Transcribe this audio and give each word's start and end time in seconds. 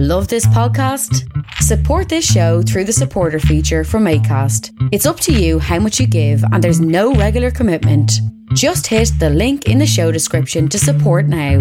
Love 0.00 0.28
this 0.28 0.46
podcast? 0.46 1.28
Support 1.54 2.08
this 2.08 2.24
show 2.24 2.62
through 2.62 2.84
the 2.84 2.92
supporter 2.92 3.40
feature 3.40 3.82
from 3.82 4.04
ACAST. 4.04 4.70
It's 4.92 5.06
up 5.06 5.18
to 5.18 5.32
you 5.32 5.58
how 5.58 5.80
much 5.80 5.98
you 5.98 6.06
give, 6.06 6.40
and 6.52 6.62
there's 6.62 6.80
no 6.80 7.14
regular 7.14 7.50
commitment. 7.50 8.12
Just 8.54 8.86
hit 8.86 9.10
the 9.18 9.28
link 9.28 9.66
in 9.66 9.78
the 9.78 9.88
show 9.88 10.12
description 10.12 10.68
to 10.68 10.78
support 10.78 11.26
now. 11.26 11.58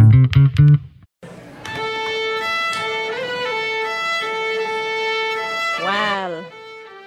Well, 5.82 6.46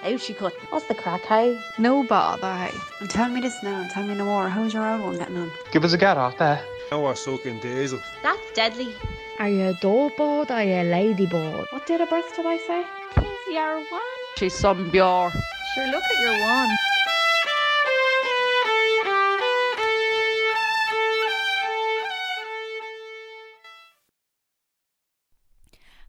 out 0.03 0.19
she 0.19 0.33
cut. 0.33 0.51
What's 0.69 0.85
the 0.89 0.95
crack, 0.95 1.21
hey? 1.21 1.57
No 1.79 2.03
bother, 2.03 2.53
hey. 2.55 2.77
And 2.99 3.09
tell 3.09 3.29
me 3.29 3.39
this 3.39 3.55
now, 3.63 3.87
tell 3.89 4.05
me 4.05 4.15
no 4.15 4.25
more. 4.25 4.49
How's 4.49 4.73
your 4.73 4.85
old 4.85 5.01
one 5.01 5.17
getting 5.17 5.37
on? 5.37 5.49
Give 5.71 5.85
us 5.85 5.93
a 5.93 5.97
get 5.97 6.17
off 6.17 6.37
there. 6.37 6.61
Now 6.91 7.03
we're 7.03 7.15
soaking 7.15 7.59
diesel. 7.61 8.01
That's 8.21 8.51
deadly. 8.51 8.93
Are 9.39 9.47
you 9.47 9.67
a 9.67 9.73
doorboard 9.75 10.51
or 10.51 10.55
are 10.55 10.63
you 10.63 10.73
a 10.73 10.83
ladybird? 10.83 11.67
What 11.69 11.87
date 11.87 12.01
of 12.01 12.09
birth 12.09 12.35
did 12.35 12.45
I 12.45 12.57
say? 12.57 12.81
Is 12.81 13.53
your 13.53 13.77
one? 13.77 14.01
She's 14.37 14.53
some 14.53 14.91
pure. 14.91 15.31
Sure, 15.73 15.87
look 15.87 16.03
at 16.03 16.21
your 16.21 16.41
one. 16.41 16.69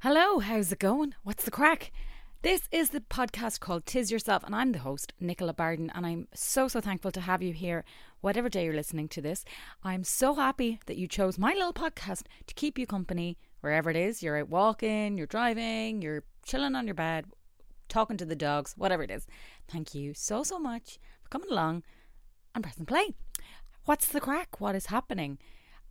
Hello, 0.00 0.40
how's 0.40 0.72
it 0.72 0.80
going? 0.80 1.14
What's 1.22 1.44
the 1.44 1.52
crack? 1.52 1.92
This 2.42 2.62
is 2.72 2.90
the 2.90 2.98
podcast 2.98 3.60
called 3.60 3.86
Tis 3.86 4.10
Yourself, 4.10 4.42
and 4.42 4.52
I'm 4.52 4.72
the 4.72 4.80
host, 4.80 5.12
Nicola 5.20 5.54
Barden, 5.54 5.92
and 5.94 6.04
I'm 6.04 6.26
so, 6.34 6.66
so 6.66 6.80
thankful 6.80 7.12
to 7.12 7.20
have 7.20 7.40
you 7.40 7.52
here, 7.52 7.84
whatever 8.20 8.48
day 8.48 8.64
you're 8.64 8.74
listening 8.74 9.06
to 9.10 9.20
this. 9.20 9.44
I'm 9.84 10.02
so 10.02 10.34
happy 10.34 10.80
that 10.86 10.96
you 10.96 11.06
chose 11.06 11.38
my 11.38 11.52
little 11.52 11.72
podcast 11.72 12.22
to 12.48 12.54
keep 12.54 12.80
you 12.80 12.84
company 12.84 13.38
wherever 13.60 13.90
it 13.90 13.96
is. 13.96 14.24
You're 14.24 14.38
out 14.38 14.48
walking, 14.48 15.16
you're 15.16 15.28
driving, 15.28 16.02
you're 16.02 16.24
chilling 16.44 16.74
on 16.74 16.84
your 16.84 16.96
bed, 16.96 17.26
talking 17.88 18.16
to 18.16 18.24
the 18.24 18.34
dogs, 18.34 18.74
whatever 18.76 19.04
it 19.04 19.12
is. 19.12 19.24
Thank 19.68 19.94
you 19.94 20.12
so, 20.12 20.42
so 20.42 20.58
much 20.58 20.98
for 21.22 21.28
coming 21.28 21.48
along 21.48 21.84
and 22.56 22.64
pressing 22.64 22.86
play. 22.86 23.14
What's 23.84 24.08
the 24.08 24.20
crack? 24.20 24.60
What 24.60 24.74
is 24.74 24.86
happening? 24.86 25.38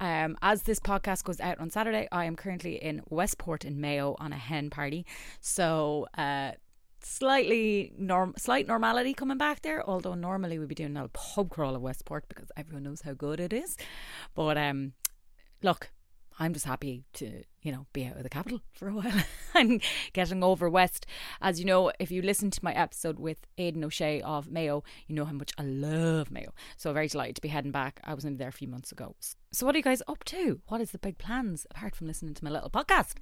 Um, 0.01 0.35
as 0.41 0.63
this 0.63 0.79
podcast 0.79 1.23
goes 1.23 1.39
out 1.39 1.59
on 1.59 1.69
Saturday, 1.69 2.07
I 2.11 2.25
am 2.25 2.35
currently 2.35 2.75
in 2.75 3.03
Westport 3.09 3.63
in 3.63 3.79
Mayo 3.79 4.15
on 4.19 4.33
a 4.33 4.37
hen 4.37 4.71
party. 4.71 5.05
So, 5.39 6.07
uh, 6.17 6.53
slightly 7.03 7.93
norm 7.97 8.33
slight 8.37 8.67
normality 8.67 9.11
coming 9.11 9.35
back 9.37 9.63
there 9.63 9.83
although 9.89 10.13
normally 10.13 10.59
we'd 10.59 10.67
be 10.67 10.75
doing 10.75 10.95
a 10.95 11.07
pub 11.07 11.49
crawl 11.49 11.75
of 11.75 11.81
Westport 11.81 12.29
because 12.29 12.51
everyone 12.55 12.83
knows 12.83 13.01
how 13.01 13.11
good 13.13 13.39
it 13.39 13.51
is 13.51 13.75
but 14.35 14.55
um 14.55 14.93
look 15.63 15.89
I'm 16.41 16.53
just 16.53 16.65
happy 16.65 17.03
to, 17.13 17.43
you 17.61 17.71
know, 17.71 17.85
be 17.93 18.03
out 18.07 18.17
of 18.17 18.23
the 18.23 18.29
capital 18.29 18.61
for 18.73 18.87
a 18.87 18.93
while 18.95 19.23
and 19.53 19.79
getting 20.11 20.43
over 20.43 20.67
west. 20.71 21.05
As 21.39 21.59
you 21.59 21.67
know, 21.67 21.91
if 21.99 22.09
you 22.09 22.23
listen 22.23 22.49
to 22.49 22.59
my 22.63 22.73
episode 22.73 23.19
with 23.19 23.45
Aidan 23.59 23.83
O'Shea 23.83 24.23
of 24.23 24.49
Mayo, 24.49 24.83
you 25.05 25.13
know 25.13 25.25
how 25.25 25.33
much 25.33 25.53
I 25.59 25.61
love 25.61 26.31
Mayo. 26.31 26.51
So 26.77 26.91
very 26.93 27.07
delighted 27.07 27.35
to 27.35 27.41
be 27.41 27.49
heading 27.49 27.71
back. 27.71 27.99
I 28.03 28.15
was 28.15 28.25
only 28.25 28.37
there 28.37 28.47
a 28.47 28.51
few 28.51 28.67
months 28.67 28.91
ago. 28.91 29.15
So 29.51 29.67
what 29.67 29.75
are 29.75 29.77
you 29.77 29.83
guys 29.83 30.01
up 30.07 30.23
to? 30.25 30.61
What 30.67 30.81
is 30.81 30.89
the 30.89 30.97
big 30.97 31.19
plans 31.19 31.67
apart 31.69 31.95
from 31.95 32.07
listening 32.07 32.33
to 32.33 32.43
my 32.43 32.49
little 32.49 32.71
podcast? 32.71 33.17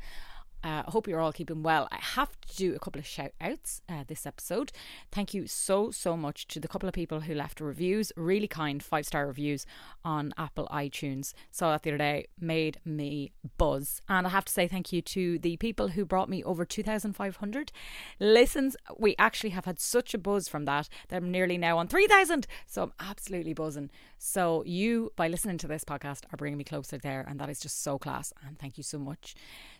Uh, 0.63 0.83
I 0.85 0.91
hope 0.91 1.07
you're 1.07 1.19
all 1.21 1.31
keeping 1.31 1.63
well. 1.63 1.87
I 1.91 1.97
have 1.99 2.39
to 2.41 2.55
do 2.55 2.75
a 2.75 2.79
couple 2.79 2.99
of 2.99 3.05
shout 3.05 3.31
outs 3.39 3.81
uh, 3.87 4.03
this 4.07 4.25
episode. 4.25 4.71
Thank 5.11 5.33
you 5.33 5.47
so, 5.47 5.91
so 5.91 6.17
much 6.17 6.47
to 6.49 6.59
the 6.59 6.67
couple 6.67 6.89
of 6.89 6.93
people 6.93 7.21
who 7.21 7.33
left 7.33 7.61
reviews, 7.61 8.11
really 8.15 8.47
kind 8.47 8.83
five 8.83 9.05
star 9.05 9.27
reviews 9.27 9.65
on 10.03 10.33
Apple 10.37 10.67
iTunes. 10.71 11.33
Saw 11.51 11.71
that 11.71 11.83
the 11.83 11.91
other 11.91 11.97
day, 11.97 12.27
made 12.39 12.79
me 12.83 13.31
buzz. 13.57 14.01
And 14.09 14.27
I 14.27 14.29
have 14.31 14.45
to 14.45 14.51
say 14.51 14.67
thank 14.67 14.91
you 14.91 15.01
to 15.01 15.39
the 15.39 15.57
people 15.57 15.89
who 15.89 16.05
brought 16.05 16.29
me 16.29 16.43
over 16.43 16.65
2,500 16.65 17.71
listens. 18.19 18.75
We 18.97 19.15
actually 19.17 19.51
have 19.51 19.65
had 19.65 19.79
such 19.79 20.13
a 20.13 20.17
buzz 20.17 20.47
from 20.47 20.65
that 20.65 20.89
that 21.07 21.17
I'm 21.17 21.31
nearly 21.31 21.57
now 21.57 21.77
on 21.77 21.87
3,000. 21.87 22.47
So 22.67 22.83
I'm 22.83 22.93
absolutely 22.99 23.53
buzzing. 23.53 23.89
So 24.21 24.63
you, 24.65 25.11
by 25.15 25.29
listening 25.29 25.57
to 25.59 25.67
this 25.67 25.85
podcast, 25.85 26.25
are 26.31 26.37
bringing 26.37 26.57
me 26.57 26.65
closer 26.65 26.97
there. 26.97 27.25
And 27.27 27.39
that 27.39 27.49
is 27.49 27.61
just 27.61 27.81
so 27.81 27.97
class. 27.97 28.33
And 28.45 28.59
thank 28.59 28.77
you 28.77 28.83
so 28.83 28.99
much. 28.99 29.33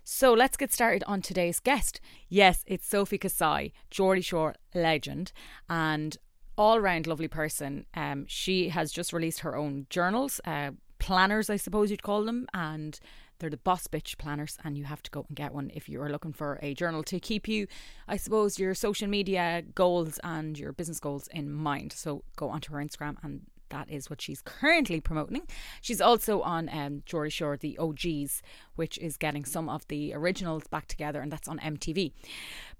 So 0.05 0.33
let's 0.33 0.55
get 0.55 0.71
started 0.71 1.03
on 1.05 1.21
today's 1.21 1.59
guest. 1.59 1.99
Yes, 2.29 2.63
it's 2.65 2.87
Sophie 2.87 3.19
Kasaei, 3.19 3.73
Geordie 3.91 4.21
Shore 4.21 4.55
legend, 4.73 5.33
and 5.69 6.17
all 6.57 6.79
round 6.79 7.05
lovely 7.05 7.27
person. 7.27 7.85
Um, 7.93 8.25
she 8.27 8.69
has 8.69 8.93
just 8.93 9.11
released 9.11 9.41
her 9.41 9.57
own 9.57 9.87
journals, 9.89 10.39
uh, 10.45 10.71
planners, 10.99 11.49
I 11.49 11.57
suppose 11.57 11.91
you'd 11.91 12.03
call 12.03 12.23
them, 12.23 12.47
and 12.53 12.97
they're 13.39 13.49
the 13.49 13.57
boss 13.57 13.87
bitch 13.87 14.17
planners, 14.17 14.57
and 14.63 14.77
you 14.77 14.85
have 14.85 15.03
to 15.03 15.11
go 15.11 15.25
and 15.27 15.35
get 15.35 15.53
one 15.53 15.69
if 15.73 15.89
you 15.89 16.01
are 16.01 16.09
looking 16.09 16.33
for 16.33 16.59
a 16.61 16.73
journal 16.73 17.03
to 17.03 17.19
keep 17.19 17.47
you, 17.47 17.67
I 18.07 18.15
suppose, 18.15 18.57
your 18.57 18.73
social 18.73 19.07
media 19.07 19.63
goals 19.75 20.17
and 20.23 20.57
your 20.57 20.71
business 20.71 20.99
goals 20.99 21.27
in 21.27 21.51
mind. 21.51 21.91
So 21.91 22.23
go 22.37 22.49
onto 22.49 22.73
her 22.73 22.79
Instagram 22.79 23.15
and 23.21 23.41
that 23.69 23.89
is 23.89 24.09
what 24.09 24.21
she's 24.21 24.41
currently 24.41 24.99
promoting. 25.01 25.43
She's 25.81 26.01
also 26.01 26.41
on 26.41 26.69
um, 26.69 27.03
Geordie 27.05 27.29
Shore, 27.29 27.57
the 27.57 27.77
OGs, 27.77 28.41
which 28.75 28.97
is 28.97 29.17
getting 29.17 29.45
some 29.45 29.69
of 29.69 29.87
the 29.87 30.13
originals 30.13 30.63
back 30.67 30.87
together, 30.87 31.21
and 31.21 31.31
that's 31.31 31.47
on 31.47 31.59
MTV. 31.59 32.13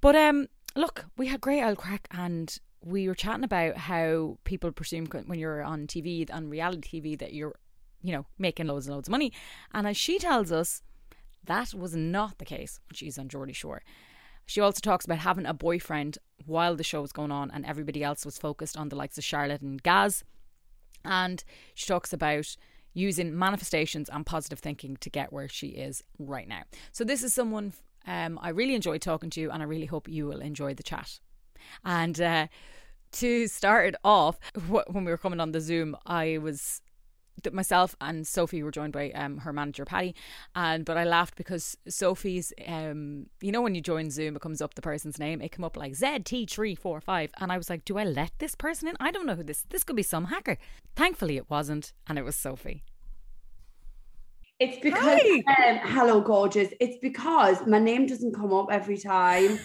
But 0.02 0.16
um, 0.16 0.48
look, 0.76 1.06
we 1.18 1.28
had 1.28 1.42
great 1.42 1.64
old 1.64 1.78
crack, 1.78 2.08
and 2.12 2.58
we 2.84 3.08
were 3.08 3.16
chatting 3.16 3.44
about 3.44 3.78
how 3.78 4.38
people 4.44 4.72
presume 4.72 5.08
when 5.08 5.40
you're 5.40 5.64
on 5.64 5.88
TV, 5.88 6.28
on 6.34 6.50
reality 6.50 7.02
TV, 7.02 7.20
that 7.20 7.34
you're, 7.34 7.56
you 8.02 8.14
know, 8.14 8.26
making 8.38 8.68
loads 8.68 8.88
and 8.88 8.96
loads 8.96 9.08
of 9.08 9.12
money. 9.12 9.34
And 9.74 9.88
as 9.88 9.98
she 9.98 10.18
tells 10.20 10.52
us, 10.52 10.82
that 11.44 11.74
was 11.74 11.96
not 11.96 12.38
the 12.38 12.46
case 12.46 12.80
when 12.88 12.96
she's 12.96 13.18
on 13.18 13.28
Geordie 13.30 13.54
Shore. 13.54 13.82
She 14.46 14.62
also 14.62 14.80
talks 14.80 15.06
about 15.06 15.20
having 15.20 15.46
a 15.46 15.54
boyfriend 15.54 16.18
while 16.46 16.76
the 16.76 16.84
show 16.84 17.02
was 17.02 17.12
going 17.12 17.32
on 17.32 17.52
and 17.52 17.66
everybody 17.66 18.04
else 18.04 18.26
was 18.26 18.38
focused 18.38 18.76
on 18.76 18.90
the 18.90 18.96
likes 18.96 19.18
of 19.18 19.24
Charlotte 19.24 19.62
and 19.62 19.82
Gaz. 19.82 20.24
And 21.04 21.44
she 21.74 21.88
talks 21.88 22.14
about 22.14 22.56
using 22.94 23.38
manifestations 23.38 24.10
and 24.10 24.26
positive 24.26 24.60
thinking 24.60 24.98
to 24.98 25.10
get 25.10 25.32
where 25.32 25.48
she 25.48 25.68
is 25.68 26.04
right 26.18 26.48
now. 26.48 26.64
So, 26.92 27.04
this 27.04 27.24
is 27.24 27.34
someone 27.34 27.74
um, 28.08 28.40
I 28.42 28.50
really 28.50 28.76
enjoyed 28.76 29.02
talking 29.02 29.30
to, 29.32 29.50
and 29.52 29.62
I 29.62 29.66
really 29.66 29.86
hope 29.86 30.08
you 30.08 30.26
will 30.26 30.40
enjoy 30.40 30.74
the 30.74 30.84
chat. 30.84 31.20
And 31.86 32.20
uh, 32.20 32.48
to 33.14 33.48
start 33.48 33.90
it 33.90 33.96
off, 34.04 34.40
when 34.68 35.06
we 35.06 35.12
were 35.12 35.18
coming 35.18 35.40
on 35.40 35.52
the 35.52 35.62
Zoom, 35.62 35.96
I 36.06 36.40
was 36.40 36.82
myself 37.52 37.96
and 38.02 38.26
Sophie 38.26 38.64
were 38.64 38.72
joined 38.72 38.94
by 38.94 39.12
um, 39.12 39.38
her 39.40 39.54
manager 39.54 39.86
Patty, 39.86 40.16
and 40.56 40.86
but 40.86 40.98
I 40.98 41.04
laughed 41.04 41.36
because 41.36 41.78
Sophie's 41.88 42.54
um, 42.68 43.28
you 43.42 43.52
know 43.52 43.62
when 43.62 43.76
you 43.76 43.82
join 43.82 44.10
Zoom 44.10 44.36
it 44.36 44.42
comes 44.42 44.62
up 44.62 44.76
the 44.76 44.82
person's 44.82 45.20
name 45.20 45.42
it 45.42 45.52
came 45.52 45.64
up 45.64 45.78
like 45.78 45.94
ZT 45.94 46.50
three 46.50 46.76
four 46.76 47.02
five 47.02 47.32
and 47.40 47.52
I 47.52 47.58
was 47.58 47.70
like 47.70 47.86
do 47.86 47.98
I 47.98 48.04
let 48.04 48.32
this 48.40 48.56
person 48.56 48.88
in? 48.88 48.96
I 49.00 49.12
don't 49.12 49.26
know 49.26 49.36
who 49.36 49.44
this 49.44 49.66
this 49.70 49.84
could 49.84 49.96
be 49.96 50.04
some 50.04 50.26
hacker. 50.26 50.58
Thankfully 50.96 51.38
it 51.38 51.50
wasn't 51.50 51.94
and 52.08 52.18
it 52.18 52.26
was 52.26 52.36
Sophie. 52.36 52.84
It's 54.60 54.78
because 54.80 55.22
um, 55.22 55.80
hello 55.84 56.22
gorgeous 56.22 56.74
it's 56.80 56.98
because 57.02 57.66
my 57.66 57.80
name 57.80 58.06
doesn't 58.08 58.36
come 58.36 58.54
up 58.54 58.68
every 58.72 58.98
time. 58.98 59.60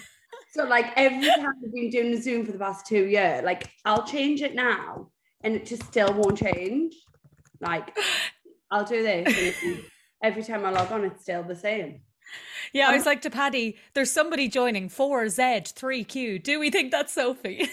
So 0.53 0.65
like 0.65 0.93
every 0.97 1.27
time 1.27 1.47
I've 1.65 1.75
been 1.75 1.91
doing 1.91 2.13
the 2.13 2.21
Zoom 2.21 2.47
for 2.47 2.53
the 2.53 2.59
past 2.59 2.87
two 2.87 3.07
years 3.07 3.43
like 3.45 3.71
I'll 3.85 4.07
change 4.07 4.41
it 4.41 4.55
now 4.55 5.11
and 5.43 5.55
it 5.55 5.67
just 5.67 5.85
still 5.85 6.13
won't 6.15 6.39
change 6.39 6.95
like, 7.61 7.97
I'll 8.71 8.85
do 8.85 9.03
this. 9.03 9.55
every 10.23 10.43
time 10.43 10.65
I 10.65 10.71
log 10.71 10.91
on, 10.91 11.05
it's 11.05 11.23
still 11.23 11.43
the 11.43 11.55
same. 11.55 12.01
Yeah, 12.73 12.87
I 12.87 12.91
um, 12.91 12.97
was 12.97 13.07
like 13.07 13.23
to 13.23 13.31
Paddy, 13.31 13.77
there's 13.95 14.11
somebody 14.11 14.49
joining 14.49 14.89
4Z3Q. 14.89 16.43
Do 16.43 16.59
we 16.59 16.71
think 16.71 16.91
that's 16.91 17.13
Sophie? 17.13 17.69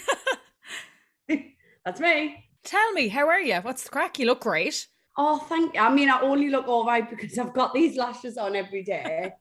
that's 1.84 2.00
me. 2.00 2.44
Tell 2.62 2.92
me, 2.92 3.08
how 3.08 3.28
are 3.28 3.40
you? 3.40 3.56
What's 3.56 3.84
the 3.84 3.90
crack? 3.90 4.18
You 4.18 4.26
look 4.26 4.42
great. 4.42 4.86
Oh, 5.16 5.38
thank 5.38 5.74
you. 5.74 5.80
I 5.80 5.92
mean, 5.92 6.08
I 6.08 6.20
only 6.20 6.48
look 6.48 6.68
all 6.68 6.86
right 6.86 7.08
because 7.08 7.36
I've 7.38 7.52
got 7.52 7.74
these 7.74 7.96
lashes 7.96 8.38
on 8.38 8.54
every 8.54 8.82
day. 8.82 9.32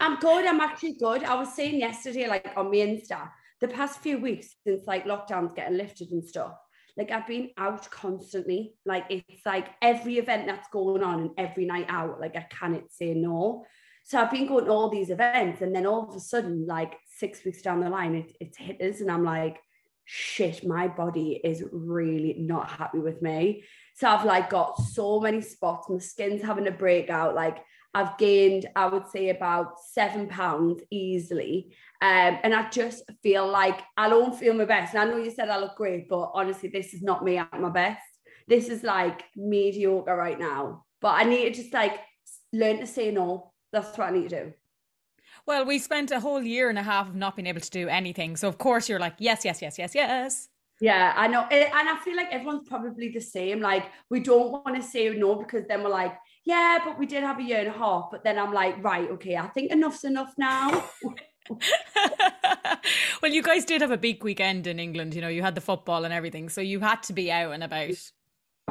I'm 0.00 0.16
good. 0.16 0.44
I'm 0.44 0.60
actually 0.60 0.94
good. 0.94 1.22
I 1.22 1.34
was 1.34 1.54
saying 1.54 1.78
yesterday, 1.78 2.26
like 2.26 2.52
on 2.56 2.70
my 2.70 2.78
Insta, 2.78 3.30
the 3.60 3.68
past 3.68 4.00
few 4.00 4.18
weeks 4.18 4.56
since 4.66 4.86
like 4.86 5.06
lockdown's 5.06 5.52
getting 5.52 5.76
lifted 5.76 6.10
and 6.10 6.24
stuff, 6.24 6.54
like 6.96 7.10
I've 7.10 7.26
been 7.26 7.50
out 7.56 7.90
constantly. 7.90 8.74
Like 8.86 9.04
it's 9.08 9.44
like 9.44 9.68
every 9.82 10.18
event 10.18 10.46
that's 10.46 10.68
going 10.68 11.02
on 11.02 11.20
and 11.20 11.30
every 11.38 11.64
night 11.64 11.86
out, 11.88 12.20
like 12.20 12.36
I 12.36 12.46
cannot 12.50 12.90
say 12.90 13.14
no. 13.14 13.64
So 14.04 14.20
I've 14.20 14.30
been 14.30 14.46
going 14.46 14.66
to 14.66 14.70
all 14.70 14.90
these 14.90 15.08
events, 15.08 15.62
and 15.62 15.74
then 15.74 15.86
all 15.86 16.08
of 16.08 16.14
a 16.14 16.20
sudden, 16.20 16.66
like 16.66 16.94
six 17.06 17.42
weeks 17.42 17.62
down 17.62 17.80
the 17.80 17.88
line, 17.88 18.14
it, 18.14 18.36
it's 18.38 18.58
hit 18.58 18.80
us, 18.82 19.00
and 19.00 19.10
I'm 19.10 19.24
like, 19.24 19.58
shit, 20.04 20.66
my 20.66 20.88
body 20.88 21.40
is 21.42 21.64
really 21.72 22.36
not 22.38 22.70
happy 22.70 22.98
with 22.98 23.22
me. 23.22 23.64
So 23.96 24.08
I've 24.08 24.26
like 24.26 24.50
got 24.50 24.78
so 24.78 25.20
many 25.20 25.40
spots, 25.40 25.88
my 25.88 25.98
skin's 25.98 26.42
having 26.42 26.66
a 26.66 26.72
breakout. 26.72 27.34
Like 27.34 27.64
I've 27.94 28.18
gained, 28.18 28.66
I 28.74 28.86
would 28.86 29.08
say, 29.08 29.30
about 29.30 29.78
seven 29.80 30.26
pounds 30.26 30.82
easily. 30.90 31.74
Um, 32.02 32.38
and 32.42 32.54
I 32.54 32.68
just 32.70 33.04
feel 33.22 33.46
like 33.46 33.80
I 33.96 34.08
don't 34.08 34.34
feel 34.34 34.52
my 34.54 34.64
best. 34.64 34.94
And 34.94 35.02
I 35.02 35.10
know 35.10 35.22
you 35.22 35.30
said 35.30 35.48
I 35.48 35.58
look 35.58 35.76
great, 35.76 36.08
but 36.08 36.32
honestly, 36.34 36.68
this 36.68 36.92
is 36.92 37.02
not 37.02 37.24
me 37.24 37.38
at 37.38 37.60
my 37.60 37.70
best. 37.70 38.02
This 38.48 38.68
is 38.68 38.82
like 38.82 39.22
mediocre 39.36 40.16
right 40.16 40.38
now. 40.38 40.84
But 41.00 41.14
I 41.20 41.24
need 41.24 41.54
to 41.54 41.62
just 41.62 41.72
like 41.72 42.00
learn 42.52 42.78
to 42.80 42.86
say 42.86 43.10
no. 43.10 43.52
That's 43.72 43.96
what 43.96 44.08
I 44.08 44.10
need 44.10 44.30
to 44.30 44.44
do. 44.44 44.52
Well, 45.46 45.64
we 45.64 45.78
spent 45.78 46.10
a 46.10 46.20
whole 46.20 46.42
year 46.42 46.68
and 46.70 46.78
a 46.78 46.82
half 46.82 47.08
of 47.08 47.14
not 47.14 47.36
being 47.36 47.46
able 47.46 47.60
to 47.60 47.70
do 47.70 47.88
anything. 47.88 48.36
So 48.36 48.48
of 48.48 48.58
course 48.58 48.88
you're 48.88 48.98
like, 48.98 49.14
yes, 49.18 49.44
yes, 49.44 49.62
yes, 49.62 49.78
yes, 49.78 49.94
yes. 49.94 50.48
Yeah, 50.80 51.12
I 51.16 51.28
know. 51.28 51.42
And 51.42 51.88
I 51.88 51.96
feel 52.04 52.16
like 52.16 52.32
everyone's 52.32 52.68
probably 52.68 53.08
the 53.08 53.20
same. 53.20 53.60
Like, 53.60 53.86
we 54.10 54.20
don't 54.20 54.50
want 54.50 54.74
to 54.74 54.82
say 54.82 55.08
no 55.10 55.36
because 55.36 55.66
then 55.68 55.82
we're 55.82 55.88
like, 55.88 56.16
yeah, 56.44 56.78
but 56.84 56.98
we 56.98 57.06
did 57.06 57.22
have 57.22 57.38
a 57.38 57.42
year 57.42 57.58
and 57.58 57.68
a 57.68 57.72
half. 57.72 58.08
But 58.10 58.22
then 58.22 58.38
I'm 58.38 58.52
like, 58.52 58.82
right, 58.82 59.10
okay, 59.12 59.36
I 59.36 59.48
think 59.48 59.72
enough's 59.72 60.04
enough 60.04 60.34
now. 60.36 60.84
well, 63.22 63.32
you 63.32 63.42
guys 63.42 63.64
did 63.64 63.80
have 63.80 63.90
a 63.90 63.96
big 63.96 64.22
weekend 64.22 64.66
in 64.66 64.78
England. 64.78 65.14
You 65.14 65.22
know, 65.22 65.28
you 65.28 65.42
had 65.42 65.54
the 65.54 65.60
football 65.60 66.04
and 66.04 66.12
everything, 66.12 66.48
so 66.48 66.60
you 66.60 66.80
had 66.80 67.02
to 67.04 67.12
be 67.12 67.32
out 67.32 67.52
and 67.52 67.64
about. 67.64 67.90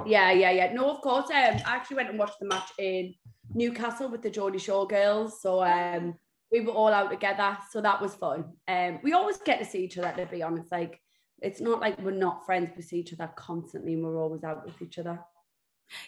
yeah, 0.05 0.31
yeah, 0.31 0.51
yeah. 0.51 0.73
No, 0.73 0.89
of 0.89 1.01
course. 1.01 1.25
Um, 1.25 1.61
I 1.65 1.75
actually 1.75 1.97
went 1.97 2.09
and 2.09 2.19
watched 2.19 2.39
the 2.39 2.47
match 2.47 2.69
in 2.77 3.15
Newcastle 3.53 4.09
with 4.09 4.21
the 4.21 4.29
Geordie 4.29 4.59
Shore 4.59 4.87
girls. 4.87 5.41
So 5.41 5.63
um, 5.63 6.15
we 6.51 6.61
were 6.61 6.73
all 6.73 6.93
out 6.93 7.09
together. 7.09 7.57
So 7.71 7.81
that 7.81 7.99
was 7.99 8.13
fun. 8.13 8.45
Um, 8.67 8.99
we 9.03 9.13
always 9.13 9.37
get 9.37 9.57
to 9.59 9.65
see 9.65 9.83
each 9.83 9.97
other, 9.97 10.13
to 10.15 10.31
be 10.31 10.43
honest. 10.43 10.71
Like, 10.71 10.99
it's 11.41 11.59
not 11.59 11.81
like 11.81 11.99
we're 11.99 12.11
not 12.11 12.45
friends. 12.45 12.69
We 12.75 12.83
see 12.83 12.99
each 12.99 13.13
other 13.13 13.31
constantly 13.35 13.93
and 13.93 14.03
we're 14.03 14.21
always 14.21 14.43
out 14.43 14.63
with 14.63 14.79
each 14.81 14.99
other. 14.99 15.19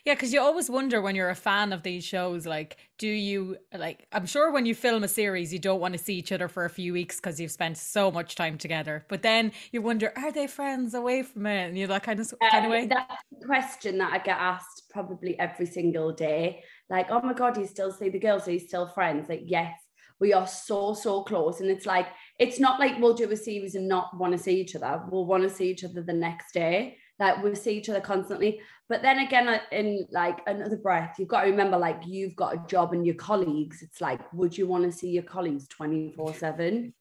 Yeah, 0.03 0.13
because 0.13 0.33
you 0.33 0.41
always 0.41 0.69
wonder 0.69 1.01
when 1.01 1.15
you're 1.15 1.29
a 1.29 1.35
fan 1.35 1.73
of 1.73 1.83
these 1.83 2.03
shows, 2.03 2.45
like, 2.45 2.77
do 2.97 3.07
you 3.07 3.57
like? 3.73 4.07
I'm 4.11 4.25
sure 4.25 4.51
when 4.51 4.65
you 4.65 4.73
film 4.73 5.03
a 5.03 5.07
series, 5.07 5.51
you 5.51 5.59
don't 5.59 5.79
want 5.79 5.93
to 5.93 5.97
see 5.97 6.15
each 6.15 6.31
other 6.31 6.47
for 6.47 6.65
a 6.65 6.69
few 6.69 6.93
weeks 6.93 7.17
because 7.17 7.39
you've 7.39 7.51
spent 7.51 7.77
so 7.77 8.09
much 8.11 8.35
time 8.35 8.57
together. 8.57 9.05
But 9.09 9.21
then 9.21 9.51
you 9.71 9.81
wonder, 9.81 10.13
are 10.15 10.31
they 10.31 10.47
friends 10.47 10.93
away 10.93 11.23
from 11.23 11.45
it? 11.45 11.67
And 11.67 11.77
you're 11.77 11.87
that 11.89 12.03
kind 12.03 12.19
of 12.19 12.33
kind 12.51 12.65
of 12.65 12.65
Um, 12.65 12.71
way. 12.71 12.87
That's 12.87 13.23
a 13.41 13.45
question 13.45 13.97
that 13.97 14.13
I 14.13 14.17
get 14.19 14.37
asked 14.37 14.83
probably 14.89 15.37
every 15.39 15.65
single 15.65 16.13
day. 16.13 16.63
Like, 16.89 17.07
oh 17.09 17.21
my 17.21 17.33
God, 17.33 17.57
you 17.57 17.67
still 17.67 17.91
see 17.91 18.09
the 18.09 18.19
girls? 18.19 18.47
Are 18.47 18.51
you 18.51 18.59
still 18.59 18.87
friends? 18.87 19.27
Like, 19.27 19.43
yes, 19.45 19.73
we 20.19 20.33
are 20.33 20.47
so, 20.47 20.93
so 20.93 21.23
close. 21.23 21.59
And 21.59 21.69
it's 21.69 21.85
like, 21.85 22.07
it's 22.39 22.59
not 22.59 22.79
like 22.79 22.99
we'll 22.99 23.13
do 23.13 23.29
a 23.31 23.35
series 23.35 23.75
and 23.75 23.87
not 23.87 24.17
want 24.17 24.31
to 24.31 24.39
see 24.39 24.61
each 24.61 24.75
other. 24.75 25.03
We'll 25.09 25.25
want 25.25 25.43
to 25.43 25.49
see 25.49 25.69
each 25.69 25.83
other 25.83 26.01
the 26.01 26.13
next 26.13 26.53
day. 26.53 26.97
Like, 27.19 27.41
we'll 27.41 27.55
see 27.55 27.77
each 27.77 27.89
other 27.89 28.01
constantly. 28.01 28.59
But 28.89 29.01
then 29.01 29.19
again, 29.19 29.59
in 29.71 30.05
like 30.11 30.39
another 30.47 30.77
breath, 30.77 31.15
you've 31.17 31.29
got 31.29 31.41
to 31.41 31.51
remember, 31.51 31.77
like, 31.77 32.01
you've 32.05 32.35
got 32.35 32.55
a 32.55 32.67
job 32.67 32.93
and 32.93 33.05
your 33.05 33.15
colleagues. 33.15 33.81
It's 33.81 34.01
like, 34.01 34.21
would 34.33 34.57
you 34.57 34.67
want 34.67 34.83
to 34.83 34.91
see 34.91 35.09
your 35.09 35.23
colleagues 35.23 35.67
24 35.69 36.33
7? 36.33 36.93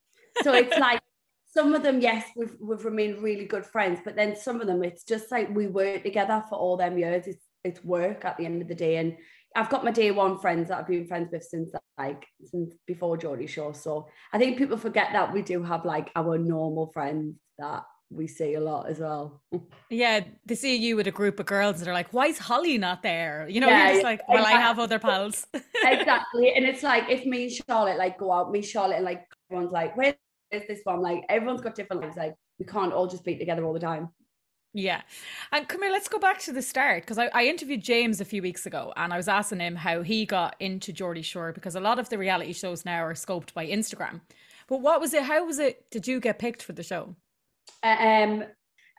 So 0.43 0.53
it's 0.53 0.77
like, 0.79 1.01
some 1.55 1.73
of 1.73 1.85
them, 1.85 2.01
yes, 2.01 2.25
we've 2.35 2.57
we've 2.61 2.85
remained 2.85 3.23
really 3.23 3.45
good 3.45 3.65
friends, 3.65 4.01
but 4.05 4.17
then 4.17 4.35
some 4.35 4.61
of 4.61 4.67
them, 4.67 4.83
it's 4.83 5.05
just 5.05 5.31
like 5.31 5.55
we 5.55 5.69
work 5.69 6.03
together 6.03 6.43
for 6.49 6.59
all 6.59 6.77
them 6.77 6.99
years. 6.99 7.29
It's 7.29 7.45
it's 7.63 7.85
work 7.85 8.25
at 8.25 8.37
the 8.37 8.45
end 8.45 8.61
of 8.61 8.67
the 8.67 8.75
day, 8.75 8.97
and 8.97 9.17
I've 9.55 9.71
got 9.71 9.85
my 9.85 9.93
day 9.93 10.11
one 10.11 10.39
friends 10.39 10.69
that 10.69 10.79
I've 10.79 10.87
been 10.89 11.07
friends 11.07 11.31
with 11.31 11.45
since 11.45 11.71
like 11.97 12.27
since 12.45 12.75
before 12.87 13.17
Geordie 13.17 13.47
Shore. 13.47 13.73
So 13.73 14.09
I 14.33 14.39
think 14.39 14.59
people 14.59 14.77
forget 14.77 15.11
that 15.13 15.33
we 15.33 15.43
do 15.43 15.63
have 15.63 15.85
like 15.85 16.11
our 16.17 16.39
normal 16.39 16.91
friends 16.93 17.37
that 17.59 17.85
we 18.15 18.27
see 18.27 18.55
a 18.55 18.61
lot 18.61 18.89
as 18.89 18.99
well. 18.99 19.43
Yeah, 19.91 20.21
they 20.47 20.55
see 20.55 20.77
you 20.77 20.97
with 20.97 21.07
a 21.07 21.13
group 21.13 21.39
of 21.41 21.47
girls 21.47 21.77
and 21.77 21.87
they're 21.87 21.95
like, 21.95 22.13
why 22.13 22.27
is 22.27 22.39
Holly 22.39 22.79
not 22.79 23.03
there? 23.03 23.47
You 23.49 23.61
know, 23.61 23.69
Yeah, 23.69 23.87
you're 23.87 23.93
just 23.95 24.05
like, 24.05 24.29
well, 24.29 24.45
I 24.45 24.53
have 24.53 24.79
other 24.79 24.99
pals. 24.99 25.47
exactly, 25.85 26.53
and 26.55 26.65
it's 26.65 26.83
like 26.83 27.09
if 27.09 27.25
me 27.27 27.45
and 27.45 27.53
Charlotte 27.53 27.99
like 27.99 28.19
go 28.19 28.33
out, 28.33 28.51
me 28.51 28.61
and 28.61 28.67
Charlotte 28.67 28.97
and 28.97 29.05
like 29.05 29.27
everyone's 29.51 29.73
like, 29.73 29.97
where 29.97 30.15
is 30.51 30.63
this 30.69 30.81
one? 30.85 31.01
Like 31.01 31.25
everyone's 31.29 31.61
got 31.61 31.75
different 31.75 32.03
lives. 32.03 32.17
Like 32.17 32.35
we 32.59 32.65
can't 32.65 32.93
all 32.93 33.07
just 33.07 33.25
be 33.25 33.37
together 33.37 33.65
all 33.65 33.73
the 33.73 33.81
time. 33.81 34.09
Yeah. 34.77 35.03
And 35.53 35.69
come 35.69 35.83
here, 35.83 35.93
let's 35.93 36.09
go 36.09 36.19
back 36.19 36.41
to 36.41 36.53
the 36.53 36.61
start 36.61 37.05
because 37.05 37.17
I, 37.17 37.31
I 37.33 37.45
interviewed 37.45 37.83
James 37.83 38.21
a 38.21 38.25
few 38.25 38.43
weeks 38.43 38.67
ago 38.67 38.93
and 38.97 39.13
I 39.13 39.17
was 39.17 39.29
asking 39.29 39.61
him 39.61 39.77
how 39.77 40.03
he 40.03 40.27
got 40.27 40.57
into 40.59 40.93
Geordie 40.93 41.23
Shore 41.23 41.53
because 41.53 41.77
a 41.77 41.81
lot 41.81 42.01
of 42.01 42.09
the 42.09 42.19
reality 42.19 42.53
shows 42.53 42.85
now 42.85 43.05
are 43.05 43.15
scoped 43.15 43.55
by 43.55 43.69
Instagram. 43.69 44.21
But 44.67 44.81
what 44.81 45.01
was 45.01 45.15
it? 45.15 45.23
How 45.23 45.45
was 45.47 45.61
it? 45.61 45.89
Did 45.93 46.09
you 46.09 46.19
get 46.19 46.41
picked 46.41 46.63
for 46.63 46.73
the 46.73 46.83
show? 46.83 47.15
Um, 47.83 48.45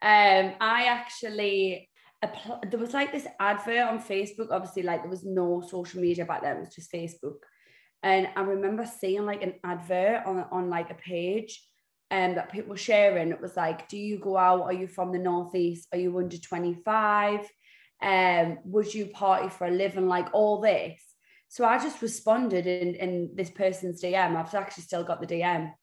um, 0.02 0.54
I 0.62 0.86
actually 0.88 1.90
appl- 2.24 2.70
there 2.70 2.80
was 2.80 2.94
like 2.94 3.12
this 3.12 3.28
advert 3.40 3.88
on 3.88 4.00
Facebook. 4.00 4.52
Obviously, 4.52 4.84
like 4.84 5.02
there 5.02 5.10
was 5.10 5.24
no 5.24 5.64
social 5.68 6.02
media 6.02 6.26
back 6.26 6.44
then; 6.44 6.58
it 6.58 6.60
was 6.60 6.76
just 6.76 6.92
Facebook. 6.92 7.40
And 8.04 8.30
I 8.36 8.42
remember 8.42 8.86
seeing 8.86 9.26
like 9.26 9.42
an 9.42 9.56
advert 9.64 10.26
on 10.26 10.46
on 10.52 10.70
like 10.70 10.92
a 10.92 10.96
page, 10.96 11.62
um, 12.12 12.36
that 12.36 12.52
people 12.52 12.70
were 12.70 12.78
sharing. 12.78 13.32
It 13.32 13.42
was 13.42 13.58
like, 13.58 13.90
"Do 13.90 13.98
you 13.98 14.20
go 14.20 14.38
out? 14.38 14.64
Are 14.64 14.74
you 14.74 14.88
from 14.88 15.12
the 15.12 15.20
northeast? 15.20 15.88
Are 15.92 15.98
you 15.98 16.18
under 16.18 16.38
twenty 16.38 16.76
five? 16.86 17.50
Um, 18.02 18.60
would 18.66 18.94
you 18.94 19.08
party 19.08 19.50
for 19.50 19.68
a 19.68 19.72
living? 19.72 20.08
Like 20.08 20.28
all 20.34 20.62
this." 20.62 21.02
So 21.48 21.66
I 21.66 21.78
just 21.78 22.02
responded 22.02 22.68
in 22.68 22.96
in 22.96 23.32
this 23.34 23.50
person's 23.50 24.04
DM. 24.04 24.36
I've 24.36 24.54
actually 24.54 24.84
still 24.84 25.04
got 25.04 25.20
the 25.20 25.28
DM. 25.28 25.74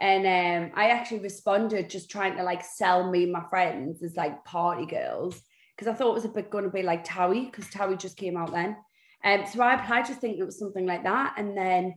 And 0.00 0.26
um, 0.26 0.72
I 0.74 0.90
actually 0.90 1.20
responded 1.20 1.90
just 1.90 2.10
trying 2.10 2.36
to 2.36 2.44
like 2.44 2.64
sell 2.64 3.10
me 3.10 3.24
and 3.24 3.32
my 3.32 3.44
friends 3.50 4.02
as 4.02 4.16
like 4.16 4.44
party 4.44 4.86
girls 4.86 5.40
because 5.76 5.92
I 5.92 5.96
thought 5.96 6.10
it 6.10 6.14
was 6.14 6.24
a 6.24 6.28
bit 6.28 6.50
going 6.50 6.64
to 6.64 6.70
be 6.70 6.82
like 6.82 7.06
Towie 7.06 7.50
because 7.50 7.66
Towie 7.66 7.98
just 7.98 8.16
came 8.16 8.36
out 8.36 8.52
then. 8.52 8.76
Um, 9.24 9.44
so 9.46 9.60
I 9.60 9.74
applied 9.74 10.06
just 10.06 10.20
thinking 10.20 10.40
it 10.40 10.46
was 10.46 10.58
something 10.58 10.86
like 10.86 11.02
that. 11.04 11.34
And 11.36 11.56
then 11.56 11.94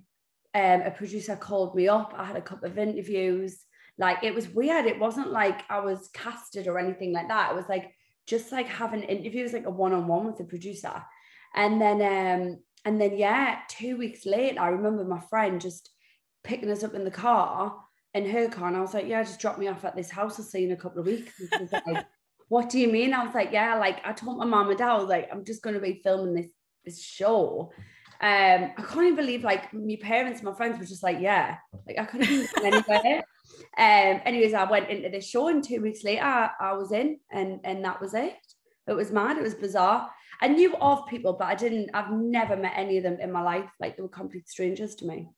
um, 0.54 0.82
a 0.82 0.92
producer 0.92 1.36
called 1.36 1.76
me 1.76 1.88
up. 1.88 2.14
I 2.18 2.26
had 2.26 2.36
a 2.36 2.42
couple 2.42 2.70
of 2.70 2.78
interviews. 2.78 3.64
Like 3.98 4.24
it 4.24 4.34
was 4.34 4.50
weird. 4.50 4.86
It 4.86 5.00
wasn't 5.00 5.32
like 5.32 5.64
I 5.70 5.80
was 5.80 6.10
casted 6.14 6.68
or 6.68 6.80
anything 6.80 7.14
like 7.14 7.28
that. 7.28 7.52
It 7.52 7.56
was 7.56 7.70
like 7.70 7.92
just 8.26 8.52
like 8.52 8.68
having 8.68 9.04
interviews, 9.04 9.54
like 9.54 9.66
a 9.66 9.72
one 9.72 9.94
on 9.94 10.08
one 10.08 10.26
with 10.26 10.38
the 10.38 10.44
producer. 10.44 11.04
And 11.54 11.82
then, 11.82 12.02
um, 12.02 12.60
and 12.86 13.00
then, 13.00 13.18
yeah, 13.18 13.60
two 13.68 13.98
weeks 13.98 14.26
later, 14.26 14.60
I 14.60 14.70
remember 14.70 15.04
my 15.04 15.20
friend 15.20 15.62
just 15.62 15.90
picking 16.44 16.72
us 16.72 16.84
up 16.84 16.96
in 16.96 17.04
the 17.04 17.12
car 17.12 17.76
in 18.14 18.30
her 18.30 18.50
car. 18.50 18.68
And 18.68 18.78
I 18.78 18.82
was 18.82 18.94
like, 18.94 19.08
yeah, 19.08 19.24
just 19.24 19.40
drop 19.40 19.58
me 19.58 19.68
off 19.68 19.86
at 19.86 19.96
this 19.96 20.10
house 20.10 20.40
I'll 20.40 20.46
see 20.46 20.62
you 20.62 20.68
in 20.68 20.74
a 20.74 20.78
couple 20.78 21.00
of 21.00 21.06
weeks. 21.06 21.34
Like, 21.86 22.06
what 22.50 22.70
do 22.70 22.80
you 22.80 22.90
mean? 22.90 23.14
I 23.14 23.24
was 23.24 23.34
like, 23.34 23.52
yeah, 23.52 23.76
like 23.76 24.02
I 24.06 24.12
told 24.12 24.38
my 24.38 24.46
mom 24.46 24.70
and 24.70 24.78
dad, 24.78 24.90
I 24.90 24.98
was 24.98 25.08
like, 25.08 25.30
I'm 25.32 25.46
just 25.46 25.62
going 25.62 25.76
to 25.76 25.82
be 25.82 26.02
filming 26.04 26.34
this 26.34 26.52
this 26.84 27.02
show. 27.02 27.72
Um, 28.20 28.72
I 28.78 28.82
can't 28.82 29.04
even 29.04 29.16
believe 29.16 29.44
like 29.44 29.74
my 29.74 29.98
parents, 30.02 30.44
my 30.44 30.54
friends 30.54 30.78
were 30.78 30.86
just 30.86 31.04
like, 31.04 31.20
yeah, 31.20 31.56
like 31.88 31.98
I 31.98 32.06
couldn't 32.06 32.50
go 32.56 32.64
anywhere. 32.64 33.24
Um, 33.78 34.22
anyways, 34.26 34.54
I 34.54 34.70
went 34.70 34.90
into 34.90 35.10
this 35.10 35.28
show 35.28 35.48
and 35.48 35.64
two 35.64 35.82
weeks 35.82 36.04
later 36.04 36.24
I, 36.24 36.50
I 36.60 36.74
was 36.74 36.92
in 36.92 37.20
and 37.32 37.60
and 37.64 37.84
that 37.86 38.02
was 38.02 38.14
it. 38.14 38.36
It 38.88 38.94
was 38.94 39.12
mad, 39.12 39.38
it 39.38 39.44
was 39.44 39.56
bizarre. 39.56 40.10
I 40.42 40.48
knew 40.48 40.76
of 40.78 41.08
people, 41.08 41.34
but 41.34 41.48
I 41.48 41.56
didn't, 41.56 41.92
I've 41.94 42.12
never 42.12 42.58
met 42.58 42.74
any 42.76 42.98
of 42.98 43.04
them 43.04 43.20
in 43.22 43.32
my 43.32 43.42
life. 43.42 43.70
Like 43.80 43.96
they 43.96 44.02
were 44.02 44.10
complete 44.10 44.50
strangers 44.50 44.96
to 44.96 45.06
me. 45.06 45.30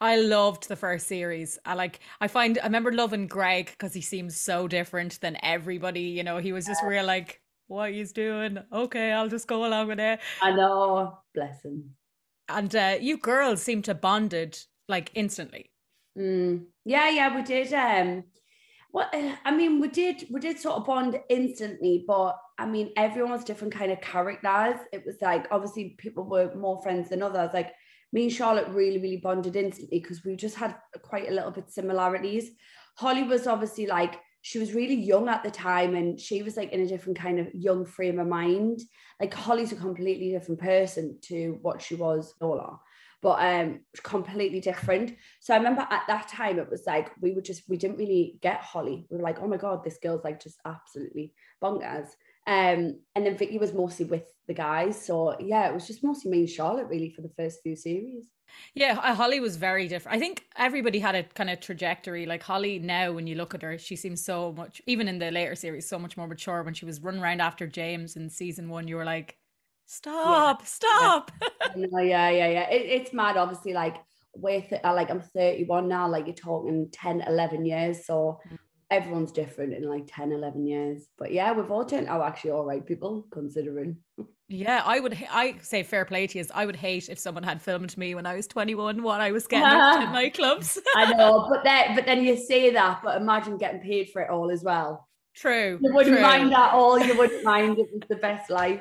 I 0.00 0.16
loved 0.16 0.68
the 0.68 0.76
first 0.76 1.06
series. 1.06 1.58
I 1.64 1.74
like, 1.74 2.00
I 2.20 2.28
find, 2.28 2.58
I 2.58 2.64
remember 2.64 2.92
loving 2.92 3.26
Greg 3.26 3.66
because 3.70 3.94
he 3.94 4.00
seems 4.00 4.38
so 4.38 4.68
different 4.68 5.20
than 5.20 5.36
everybody. 5.42 6.02
You 6.02 6.24
know, 6.24 6.38
he 6.38 6.52
was 6.52 6.66
just 6.66 6.82
real 6.82 7.04
like, 7.04 7.40
what 7.68 7.92
he's 7.92 8.12
doing. 8.12 8.58
Okay, 8.72 9.12
I'll 9.12 9.28
just 9.28 9.48
go 9.48 9.66
along 9.66 9.88
with 9.88 10.00
it. 10.00 10.20
I 10.40 10.52
know, 10.52 11.18
bless 11.34 11.64
him. 11.64 11.90
And 12.48 12.74
uh, 12.74 12.96
you 13.00 13.18
girls 13.18 13.62
seem 13.62 13.82
to 13.82 13.94
bonded 13.94 14.58
like 14.88 15.10
instantly. 15.14 15.70
Mm. 16.16 16.66
Yeah, 16.84 17.10
yeah, 17.10 17.34
we 17.34 17.42
did. 17.42 17.72
Um, 17.72 18.24
well, 18.92 19.08
uh, 19.12 19.34
I 19.44 19.54
mean, 19.54 19.80
we 19.80 19.88
did, 19.88 20.26
we 20.30 20.40
did 20.40 20.58
sort 20.58 20.76
of 20.76 20.86
bond 20.86 21.18
instantly, 21.28 22.04
but 22.06 22.38
I 22.58 22.66
mean, 22.66 22.92
everyone 22.96 23.32
was 23.32 23.44
different 23.44 23.74
kind 23.74 23.92
of 23.92 24.00
characters. 24.00 24.80
It 24.92 25.04
was 25.04 25.16
like 25.20 25.46
obviously 25.50 25.96
people 25.98 26.24
were 26.24 26.54
more 26.54 26.80
friends 26.82 27.10
than 27.10 27.22
others. 27.22 27.50
Like 27.52 27.72
me 28.12 28.24
and 28.24 28.32
Charlotte 28.32 28.68
really, 28.68 28.98
really 28.98 29.18
bonded 29.18 29.56
instantly 29.56 30.00
because 30.00 30.24
we 30.24 30.36
just 30.36 30.56
had 30.56 30.76
quite 31.02 31.28
a 31.28 31.34
little 31.34 31.50
bit 31.50 31.70
similarities. 31.70 32.50
Holly 32.96 33.24
was 33.24 33.46
obviously 33.46 33.86
like 33.86 34.18
she 34.42 34.58
was 34.58 34.74
really 34.74 34.94
young 34.94 35.28
at 35.28 35.42
the 35.42 35.50
time 35.50 35.94
and 35.94 36.20
she 36.20 36.42
was 36.42 36.56
like 36.56 36.72
in 36.72 36.80
a 36.80 36.86
different 36.86 37.18
kind 37.18 37.38
of 37.38 37.52
young 37.52 37.84
frame 37.84 38.18
of 38.18 38.28
mind. 38.28 38.80
Like 39.20 39.34
Holly's 39.34 39.72
a 39.72 39.76
completely 39.76 40.30
different 40.30 40.60
person 40.60 41.18
to 41.24 41.58
what 41.62 41.82
she 41.82 41.94
was 41.94 42.32
Lola 42.40 42.78
but 43.22 43.40
um 43.40 43.80
completely 44.02 44.60
different. 44.60 45.16
So 45.40 45.52
I 45.54 45.56
remember 45.56 45.86
at 45.90 46.04
that 46.06 46.28
time 46.28 46.58
it 46.58 46.70
was 46.70 46.84
like 46.86 47.10
we 47.20 47.32
were 47.32 47.40
just 47.40 47.68
we 47.68 47.76
didn't 47.76 47.98
really 47.98 48.38
get 48.40 48.60
Holly. 48.60 49.06
We 49.10 49.16
were 49.16 49.22
like, 49.22 49.40
oh 49.40 49.48
my 49.48 49.56
god, 49.56 49.82
this 49.82 49.98
girl's 49.98 50.24
like 50.24 50.40
just 50.40 50.60
absolutely 50.64 51.32
bonkers. 51.62 52.08
Um, 52.46 53.00
and 53.14 53.26
then 53.26 53.36
Vicky 53.36 53.58
was 53.58 53.72
mostly 53.72 54.06
with 54.06 54.24
the 54.46 54.54
guys. 54.54 55.04
So 55.04 55.36
yeah, 55.40 55.68
it 55.68 55.74
was 55.74 55.86
just 55.86 56.04
mostly 56.04 56.30
me 56.30 56.38
and 56.40 56.48
Charlotte 56.48 56.86
really 56.86 57.10
for 57.10 57.22
the 57.22 57.32
first 57.36 57.60
few 57.62 57.76
series. 57.76 58.26
Yeah, 58.74 58.94
Holly 58.94 59.40
was 59.40 59.56
very 59.56 59.88
different. 59.88 60.16
I 60.16 60.20
think 60.20 60.44
everybody 60.56 60.98
had 60.98 61.14
a 61.14 61.24
kind 61.24 61.50
of 61.50 61.60
trajectory. 61.60 62.26
Like 62.26 62.42
Holly 62.42 62.78
now, 62.78 63.12
when 63.12 63.26
you 63.26 63.34
look 63.34 63.54
at 63.54 63.62
her, 63.62 63.76
she 63.76 63.96
seems 63.96 64.24
so 64.24 64.52
much, 64.52 64.80
even 64.86 65.08
in 65.08 65.18
the 65.18 65.30
later 65.30 65.56
series, 65.56 65.88
so 65.88 65.98
much 65.98 66.16
more 66.16 66.28
mature. 66.28 66.62
When 66.62 66.74
she 66.74 66.84
was 66.84 67.00
running 67.00 67.20
around 67.20 67.40
after 67.40 67.66
James 67.66 68.16
in 68.16 68.30
season 68.30 68.68
one, 68.68 68.86
you 68.86 68.96
were 68.96 69.04
like, 69.04 69.36
stop, 69.86 70.64
stop. 70.66 71.32
no, 71.76 71.98
yeah, 71.98 72.30
yeah, 72.30 72.48
yeah. 72.48 72.70
It, 72.70 72.82
it's 72.86 73.12
mad, 73.12 73.36
obviously, 73.36 73.72
like 73.72 73.96
with 74.34 74.72
like 74.84 75.10
I'm 75.10 75.20
31 75.20 75.88
now, 75.88 76.08
like 76.08 76.26
you're 76.26 76.34
talking 76.34 76.88
10, 76.92 77.22
11 77.26 77.64
years. 77.64 78.06
So 78.06 78.38
everyone's 78.90 79.32
different 79.32 79.74
in 79.74 79.88
like 79.88 80.04
10, 80.06 80.32
11 80.32 80.66
years. 80.66 81.08
But 81.18 81.32
yeah, 81.32 81.52
we've 81.52 81.70
all 81.70 81.84
turned 81.84 82.08
out 82.08 82.22
actually 82.22 82.52
all 82.52 82.64
right 82.64 82.84
people, 82.84 83.26
considering. 83.30 83.96
Yeah, 84.48 84.82
I 84.84 85.00
would. 85.00 85.18
I 85.30 85.56
say 85.60 85.82
fair 85.82 86.04
play 86.04 86.26
to 86.28 86.38
you. 86.38 86.44
I 86.54 86.66
would 86.66 86.76
hate 86.76 87.08
if 87.08 87.18
someone 87.18 87.42
had 87.42 87.60
filmed 87.60 87.96
me 87.98 88.14
when 88.14 88.26
I 88.26 88.36
was 88.36 88.46
21 88.46 89.02
what 89.02 89.20
I 89.20 89.32
was 89.32 89.46
getting 89.46 89.66
up 89.66 90.00
to 90.00 90.06
nightclubs. 90.16 90.78
I 90.96 91.12
know, 91.14 91.48
but 91.50 91.64
then 91.64 91.96
but 91.96 92.06
then 92.06 92.22
you 92.22 92.36
say 92.36 92.70
that, 92.70 93.00
but 93.02 93.20
imagine 93.20 93.58
getting 93.58 93.80
paid 93.80 94.10
for 94.10 94.22
it 94.22 94.30
all 94.30 94.50
as 94.50 94.62
well. 94.62 95.08
True. 95.34 95.78
You 95.82 95.92
wouldn't 95.92 96.16
true. 96.16 96.22
mind 96.22 96.52
that 96.52 96.72
all. 96.72 96.98
You 96.98 97.16
wouldn't 97.18 97.44
mind. 97.44 97.78
It 97.78 97.88
was 97.92 98.02
the 98.08 98.16
best 98.16 98.48
life. 98.48 98.80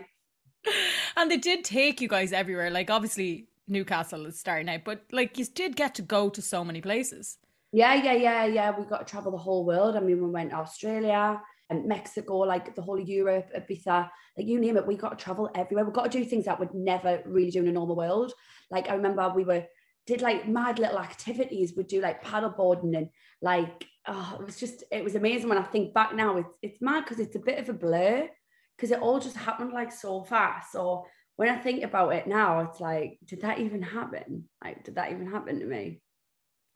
And 1.17 1.29
they 1.29 1.37
did 1.37 1.63
take 1.63 1.99
you 1.99 2.07
guys 2.07 2.31
everywhere. 2.31 2.69
Like 2.69 2.91
obviously 2.91 3.47
Newcastle 3.67 4.27
is 4.27 4.39
starting 4.39 4.69
out, 4.69 4.81
but 4.85 5.01
like 5.11 5.37
you 5.39 5.45
did 5.45 5.75
get 5.75 5.95
to 5.95 6.03
go 6.03 6.29
to 6.29 6.41
so 6.43 6.63
many 6.63 6.81
places. 6.81 7.37
Yeah, 7.75 7.95
yeah, 7.95 8.13
yeah, 8.13 8.45
yeah. 8.45 8.71
We 8.79 8.85
got 8.85 9.05
to 9.05 9.11
travel 9.11 9.33
the 9.33 9.37
whole 9.37 9.65
world. 9.65 9.97
I 9.97 9.99
mean, 9.99 10.23
we 10.23 10.29
went 10.31 10.51
to 10.51 10.55
Australia 10.55 11.41
and 11.69 11.85
Mexico, 11.85 12.37
like 12.37 12.73
the 12.73 12.81
whole 12.81 13.01
of 13.01 13.09
Europe, 13.09 13.49
Ibiza, 13.53 14.09
like 14.37 14.47
you 14.47 14.61
name 14.61 14.77
it. 14.77 14.87
We 14.87 14.95
got 14.95 15.17
to 15.19 15.21
travel 15.21 15.49
everywhere. 15.53 15.83
We 15.83 15.91
got 15.91 16.09
to 16.09 16.17
do 16.17 16.23
things 16.23 16.45
that 16.45 16.57
we'd 16.57 16.73
never 16.73 17.21
really 17.25 17.51
do 17.51 17.59
in 17.59 17.67
a 17.67 17.73
normal 17.73 17.97
world. 17.97 18.31
Like 18.71 18.89
I 18.89 18.93
remember 18.95 19.29
we 19.35 19.43
were 19.43 19.65
did 20.07 20.21
like 20.21 20.47
mad 20.47 20.79
little 20.79 20.99
activities. 20.99 21.73
We'd 21.75 21.87
do 21.87 21.99
like 21.99 22.23
paddleboarding 22.23 22.95
and 22.95 23.09
like 23.41 23.85
oh, 24.07 24.37
it 24.39 24.45
was 24.45 24.57
just 24.57 24.85
it 24.89 25.03
was 25.03 25.15
amazing. 25.15 25.49
When 25.49 25.57
I 25.57 25.63
think 25.63 25.93
back 25.93 26.15
now, 26.15 26.37
it's 26.37 26.49
it's 26.61 26.81
mad 26.81 27.03
because 27.03 27.19
it's 27.19 27.35
a 27.35 27.39
bit 27.39 27.59
of 27.59 27.67
a 27.67 27.73
blur 27.73 28.29
because 28.77 28.91
it 28.91 29.01
all 29.01 29.19
just 29.19 29.35
happened 29.35 29.73
like 29.73 29.91
so 29.91 30.23
fast. 30.23 30.71
So 30.71 31.07
when 31.35 31.49
I 31.49 31.57
think 31.57 31.83
about 31.83 32.13
it 32.13 32.25
now, 32.25 32.61
it's 32.61 32.79
like, 32.79 33.19
did 33.25 33.41
that 33.41 33.59
even 33.59 33.81
happen? 33.81 34.45
Like, 34.63 34.85
did 34.85 34.95
that 34.95 35.11
even 35.11 35.29
happen 35.29 35.59
to 35.59 35.65
me? 35.65 36.01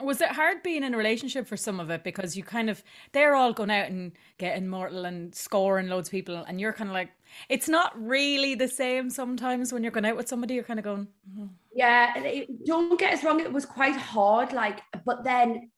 Was 0.01 0.21
it 0.21 0.29
hard 0.29 0.63
being 0.63 0.83
in 0.83 0.93
a 0.93 0.97
relationship 0.97 1.45
for 1.47 1.57
some 1.57 1.79
of 1.79 1.89
it 1.89 2.03
because 2.03 2.37
you 2.37 2.43
kind 2.43 2.69
of 2.69 2.83
they're 3.11 3.35
all 3.35 3.51
going 3.51 3.69
out 3.71 3.89
and 3.89 4.13
getting 4.37 4.67
mortal 4.67 5.05
and 5.05 5.35
scoring 5.35 5.89
loads 5.89 6.07
of 6.07 6.11
people 6.11 6.37
and 6.47 6.59
you're 6.59 6.71
kind 6.71 6.89
of 6.89 6.93
like 6.93 7.09
it's 7.49 7.67
not 7.67 7.91
really 8.01 8.55
the 8.55 8.67
same 8.67 9.09
sometimes 9.09 9.73
when 9.73 9.83
you're 9.83 9.91
going 9.91 10.05
out 10.05 10.15
with 10.15 10.29
somebody 10.29 10.53
you're 10.53 10.63
kind 10.63 10.79
of 10.79 10.85
going 10.85 11.07
"Oh." 11.37 11.49
Yeah, 11.73 12.45
don't 12.65 12.99
get 12.99 13.13
us 13.13 13.23
wrong, 13.23 13.39
it 13.39 13.53
was 13.53 13.65
quite 13.65 13.95
hard. 13.95 14.53
Like, 14.53 14.81
but 15.05 15.23
then, 15.23 15.71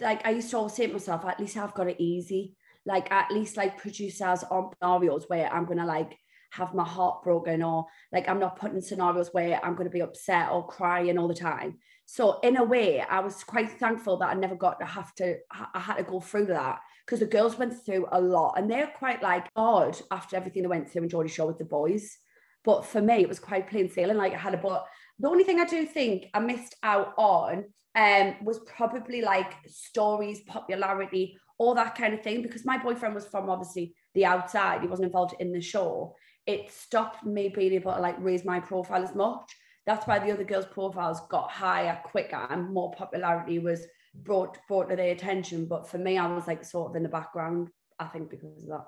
like, 0.00 0.26
I 0.26 0.30
used 0.30 0.50
to 0.50 0.58
always 0.58 0.74
say 0.74 0.86
to 0.86 0.92
myself, 0.92 1.24
at 1.24 1.40
least 1.40 1.56
I've 1.56 1.74
got 1.74 1.88
it 1.88 2.00
easy. 2.00 2.56
Like, 2.84 3.10
at 3.10 3.30
least 3.30 3.56
like 3.56 3.78
producers 3.78 4.44
on 4.50 4.70
scenarios 4.82 5.24
where 5.28 5.50
I'm 5.50 5.64
gonna 5.64 5.86
like 5.86 6.18
have 6.56 6.74
my 6.74 6.84
heart 6.84 7.22
broken, 7.22 7.62
or 7.62 7.86
like 8.12 8.28
I'm 8.28 8.38
not 8.38 8.58
putting 8.58 8.80
scenarios 8.80 9.30
where 9.32 9.60
I'm 9.64 9.74
gonna 9.74 9.90
be 9.90 10.02
upset 10.02 10.50
or 10.50 10.66
crying 10.66 11.18
all 11.18 11.28
the 11.28 11.34
time. 11.34 11.78
So 12.06 12.38
in 12.40 12.56
a 12.56 12.64
way, 12.64 13.00
I 13.00 13.20
was 13.20 13.42
quite 13.44 13.70
thankful 13.78 14.18
that 14.18 14.28
I 14.28 14.34
never 14.34 14.54
got 14.54 14.78
to 14.80 14.86
have 14.86 15.14
to. 15.16 15.36
I 15.50 15.80
had 15.80 15.96
to 15.96 16.02
go 16.02 16.20
through 16.20 16.46
that 16.46 16.80
because 17.04 17.20
the 17.20 17.26
girls 17.26 17.58
went 17.58 17.74
through 17.84 18.06
a 18.12 18.20
lot, 18.20 18.54
and 18.56 18.70
they're 18.70 18.92
quite 18.96 19.22
like 19.22 19.48
odd 19.56 19.96
after 20.10 20.36
everything 20.36 20.62
they 20.62 20.68
went 20.68 20.90
through 20.90 21.02
in 21.02 21.08
Geordie 21.08 21.30
Shore 21.30 21.46
with 21.46 21.58
the 21.58 21.64
boys. 21.64 22.16
But 22.64 22.86
for 22.86 23.02
me, 23.02 23.16
it 23.16 23.28
was 23.28 23.38
quite 23.38 23.68
plain 23.68 23.90
sailing. 23.90 24.16
Like 24.16 24.32
I 24.34 24.38
had 24.38 24.54
a 24.54 24.58
but 24.58 24.86
the 25.18 25.28
only 25.28 25.44
thing 25.44 25.60
I 25.60 25.66
do 25.66 25.86
think 25.86 26.26
I 26.34 26.40
missed 26.40 26.76
out 26.82 27.14
on 27.16 27.64
um 27.94 28.34
was 28.42 28.58
probably 28.60 29.22
like 29.22 29.52
stories, 29.66 30.40
popularity, 30.46 31.38
all 31.58 31.74
that 31.74 31.94
kind 31.94 32.14
of 32.14 32.22
thing. 32.22 32.42
Because 32.42 32.64
my 32.64 32.78
boyfriend 32.78 33.14
was 33.14 33.26
from 33.26 33.48
obviously 33.48 33.94
the 34.14 34.24
outside, 34.24 34.82
he 34.82 34.88
wasn't 34.88 35.06
involved 35.06 35.34
in 35.40 35.52
the 35.52 35.60
show. 35.60 36.14
It 36.46 36.70
stopped 36.70 37.24
me 37.24 37.48
being 37.48 37.72
able 37.72 37.92
to 37.94 38.00
like 38.00 38.16
raise 38.18 38.44
my 38.44 38.60
profile 38.60 39.02
as 39.02 39.14
much. 39.14 39.54
That's 39.86 40.06
why 40.06 40.18
the 40.18 40.32
other 40.32 40.44
girls' 40.44 40.66
profiles 40.66 41.20
got 41.28 41.50
higher 41.50 42.00
quicker 42.04 42.46
and 42.50 42.70
more 42.72 42.92
popularity 42.92 43.58
was 43.58 43.86
brought 44.14 44.58
brought 44.68 44.88
to 44.90 44.96
their 44.96 45.12
attention. 45.12 45.66
But 45.66 45.88
for 45.88 45.98
me, 45.98 46.18
I 46.18 46.26
was 46.26 46.46
like 46.46 46.64
sort 46.64 46.90
of 46.90 46.96
in 46.96 47.02
the 47.02 47.08
background, 47.08 47.70
I 47.98 48.06
think, 48.06 48.30
because 48.30 48.62
of 48.62 48.68
that. 48.68 48.86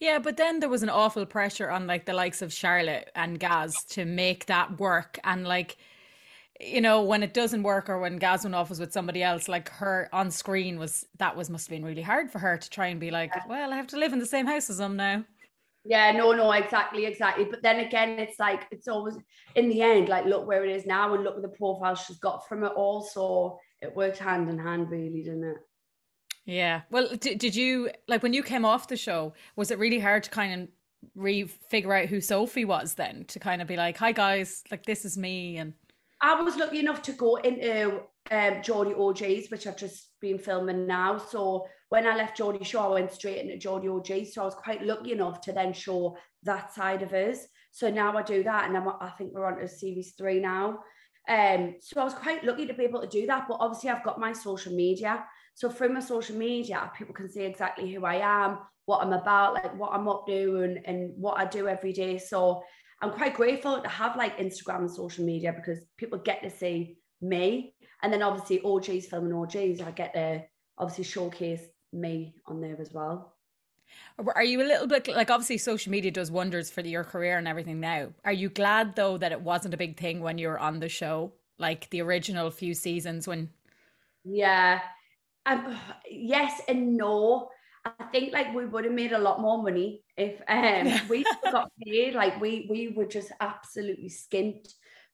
yeah 0.00 0.18
but 0.18 0.36
then 0.36 0.60
there 0.60 0.68
was 0.68 0.82
an 0.82 0.88
awful 0.90 1.26
pressure 1.26 1.70
on 1.70 1.86
like 1.86 2.06
the 2.06 2.12
likes 2.12 2.42
of 2.42 2.52
Charlotte 2.52 3.10
and 3.14 3.38
Gaz 3.38 3.84
to 3.90 4.04
make 4.04 4.46
that 4.46 4.78
work 4.80 5.18
and 5.24 5.46
like 5.46 5.76
you 6.60 6.80
know 6.80 7.02
when 7.02 7.22
it 7.22 7.34
doesn't 7.34 7.62
work 7.62 7.88
or 7.88 7.98
when 8.00 8.16
Gaz 8.16 8.44
went 8.44 8.54
off 8.54 8.68
was 8.70 8.80
with 8.80 8.92
somebody 8.92 9.22
else 9.22 9.48
like 9.48 9.68
her 9.70 10.08
on 10.12 10.30
screen 10.30 10.78
was 10.78 11.06
that 11.18 11.36
was 11.36 11.50
must 11.50 11.68
have 11.68 11.76
been 11.76 11.84
really 11.84 12.02
hard 12.02 12.30
for 12.30 12.38
her 12.38 12.56
to 12.56 12.70
try 12.70 12.86
and 12.88 13.00
be 13.00 13.10
like 13.10 13.34
well 13.48 13.72
I 13.72 13.76
have 13.76 13.86
to 13.88 13.98
live 13.98 14.12
in 14.12 14.18
the 14.18 14.26
same 14.26 14.46
house 14.46 14.70
as 14.70 14.78
them 14.78 14.96
now 14.96 15.24
Yeah, 15.84 16.12
no, 16.12 16.32
no, 16.32 16.52
exactly, 16.52 17.06
exactly. 17.06 17.44
But 17.44 17.62
then 17.62 17.80
again, 17.80 18.18
it's 18.18 18.38
like 18.38 18.66
it's 18.70 18.88
always 18.88 19.16
in 19.54 19.68
the 19.68 19.82
end, 19.82 20.08
like 20.08 20.26
look 20.26 20.46
where 20.46 20.64
it 20.64 20.70
is 20.70 20.86
now 20.86 21.14
and 21.14 21.24
look 21.24 21.36
at 21.36 21.42
the 21.42 21.48
profile 21.48 21.94
she's 21.94 22.18
got 22.18 22.46
from 22.48 22.64
it 22.64 22.72
all. 22.74 23.02
So 23.02 23.58
it 23.80 23.94
worked 23.94 24.18
hand 24.18 24.50
in 24.50 24.58
hand, 24.58 24.90
really, 24.90 25.22
didn't 25.22 25.44
it? 25.44 25.56
Yeah. 26.44 26.82
Well, 26.90 27.08
did, 27.16 27.38
did 27.38 27.54
you 27.54 27.90
like 28.06 28.22
when 28.22 28.32
you 28.32 28.42
came 28.42 28.64
off 28.64 28.88
the 28.88 28.96
show? 28.96 29.34
Was 29.56 29.70
it 29.70 29.78
really 29.78 29.98
hard 29.98 30.24
to 30.24 30.30
kind 30.30 30.62
of 30.62 30.68
re 31.14 31.44
figure 31.44 31.94
out 31.94 32.08
who 32.08 32.20
Sophie 32.20 32.64
was 32.64 32.94
then 32.94 33.24
to 33.28 33.38
kind 33.38 33.62
of 33.62 33.68
be 33.68 33.76
like, 33.76 33.96
"Hi 33.98 34.12
guys, 34.12 34.64
like 34.70 34.84
this 34.84 35.04
is 35.04 35.16
me," 35.16 35.58
and 35.58 35.74
I 36.20 36.40
was 36.40 36.56
lucky 36.56 36.80
enough 36.80 37.02
to 37.02 37.12
go 37.12 37.36
into 37.36 38.00
um, 38.30 38.62
Geordie 38.62 38.94
OGs, 38.94 39.50
which 39.50 39.66
I've 39.66 39.76
just 39.76 40.08
been 40.20 40.38
filming 40.38 40.86
now. 40.86 41.18
So 41.18 41.66
when 41.90 42.06
I 42.06 42.16
left 42.16 42.36
Geordie 42.36 42.64
Shore, 42.64 42.84
I 42.84 43.00
went 43.00 43.12
straight 43.12 43.44
into 43.44 43.56
Geordie 43.56 43.88
OGs. 43.88 44.34
So 44.34 44.42
I 44.42 44.44
was 44.44 44.54
quite 44.54 44.82
lucky 44.82 45.12
enough 45.12 45.40
to 45.42 45.52
then 45.52 45.72
show 45.72 46.16
that 46.42 46.74
side 46.74 47.02
of 47.02 47.12
us. 47.12 47.46
So 47.70 47.90
now 47.90 48.16
I 48.16 48.22
do 48.22 48.42
that, 48.42 48.68
and 48.68 48.76
I'm, 48.76 48.88
I 48.88 49.10
think 49.16 49.32
we're 49.32 49.46
on 49.46 49.58
to 49.58 49.68
series 49.68 50.14
three 50.16 50.40
now. 50.40 50.80
Um, 51.28 51.76
so 51.80 52.00
I 52.00 52.04
was 52.04 52.14
quite 52.14 52.42
lucky 52.42 52.66
to 52.66 52.74
be 52.74 52.84
able 52.84 53.02
to 53.02 53.06
do 53.06 53.26
that. 53.26 53.46
But 53.48 53.58
obviously, 53.60 53.90
I've 53.90 54.04
got 54.04 54.18
my 54.18 54.32
social 54.32 54.72
media. 54.72 55.24
So 55.54 55.70
through 55.70 55.90
my 55.90 56.00
social 56.00 56.36
media, 56.36 56.90
people 56.96 57.14
can 57.14 57.30
see 57.30 57.42
exactly 57.42 57.92
who 57.92 58.04
I 58.04 58.16
am, 58.16 58.58
what 58.86 59.02
I'm 59.02 59.12
about, 59.12 59.54
like 59.54 59.78
what 59.78 59.92
I'm 59.92 60.08
up 60.08 60.26
to, 60.26 60.62
and, 60.62 60.80
and 60.86 61.12
what 61.16 61.38
I 61.38 61.44
do 61.44 61.68
every 61.68 61.92
day. 61.92 62.18
So 62.18 62.62
I'm 63.00 63.12
quite 63.12 63.34
grateful 63.34 63.80
to 63.80 63.88
have 63.88 64.16
like 64.16 64.38
Instagram 64.38 64.78
and 64.80 64.90
social 64.90 65.24
media 65.24 65.52
because 65.52 65.78
people 65.96 66.18
get 66.18 66.42
to 66.42 66.50
see 66.50 66.98
me. 67.20 67.74
And 68.02 68.12
then 68.12 68.22
obviously 68.22 68.60
OGs 68.62 69.06
filming 69.06 69.32
OGs, 69.32 69.80
I 69.80 69.90
get 69.94 70.14
to 70.14 70.44
obviously 70.76 71.04
showcase 71.04 71.62
me 71.92 72.34
on 72.46 72.60
there 72.60 72.80
as 72.80 72.92
well. 72.92 73.34
are 74.34 74.44
you 74.44 74.60
a 74.62 74.66
little 74.66 74.86
bit 74.86 75.08
like 75.08 75.30
obviously 75.30 75.58
social 75.58 75.90
media 75.90 76.10
does 76.10 76.30
wonders 76.30 76.70
for 76.70 76.82
your 76.82 77.04
career 77.04 77.38
and 77.38 77.48
everything 77.48 77.80
now? 77.80 78.08
Are 78.24 78.32
you 78.32 78.48
glad 78.48 78.96
though 78.96 79.16
that 79.18 79.32
it 79.32 79.40
wasn't 79.40 79.74
a 79.74 79.78
big 79.78 79.98
thing 79.98 80.20
when 80.20 80.38
you 80.38 80.48
were 80.48 80.58
on 80.58 80.80
the 80.80 80.88
show, 80.88 81.32
like 81.58 81.88
the 81.90 82.02
original 82.02 82.50
few 82.50 82.74
seasons 82.74 83.26
when? 83.26 83.50
Yeah. 84.24 84.80
Um, 85.46 85.76
yes 86.10 86.60
and 86.68 86.96
no. 86.96 87.50
I 87.84 88.04
think 88.12 88.32
like 88.32 88.54
we 88.54 88.66
would 88.66 88.84
have 88.84 88.92
made 88.92 89.12
a 89.12 89.18
lot 89.18 89.40
more 89.40 89.62
money 89.62 90.02
if 90.16 90.40
um 90.48 91.08
we 91.08 91.24
got 91.44 91.70
paid. 91.82 92.14
Like 92.14 92.40
we 92.40 92.66
we 92.70 92.88
were 92.88 93.06
just 93.06 93.32
absolutely 93.40 94.08
skint 94.08 94.68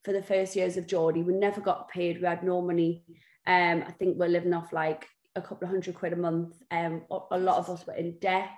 for 0.04 0.12
the 0.12 0.22
first 0.22 0.54
years 0.54 0.76
of 0.76 0.86
Geordie. 0.86 1.22
We 1.22 1.34
never 1.34 1.60
got 1.60 1.88
paid. 1.88 2.20
We 2.20 2.26
had 2.26 2.44
no 2.44 2.60
money. 2.60 3.04
Um, 3.46 3.84
I 3.86 3.92
think 3.92 4.16
we're 4.16 4.28
living 4.28 4.54
off 4.54 4.72
like 4.72 5.06
a 5.36 5.42
couple 5.42 5.64
of 5.64 5.70
hundred 5.70 5.94
quid 5.94 6.12
a 6.12 6.16
month. 6.16 6.54
Um, 6.70 7.02
a, 7.30 7.38
lot 7.38 7.58
of 7.58 7.70
us 7.70 7.86
were 7.86 7.94
in 7.94 8.18
debt. 8.20 8.50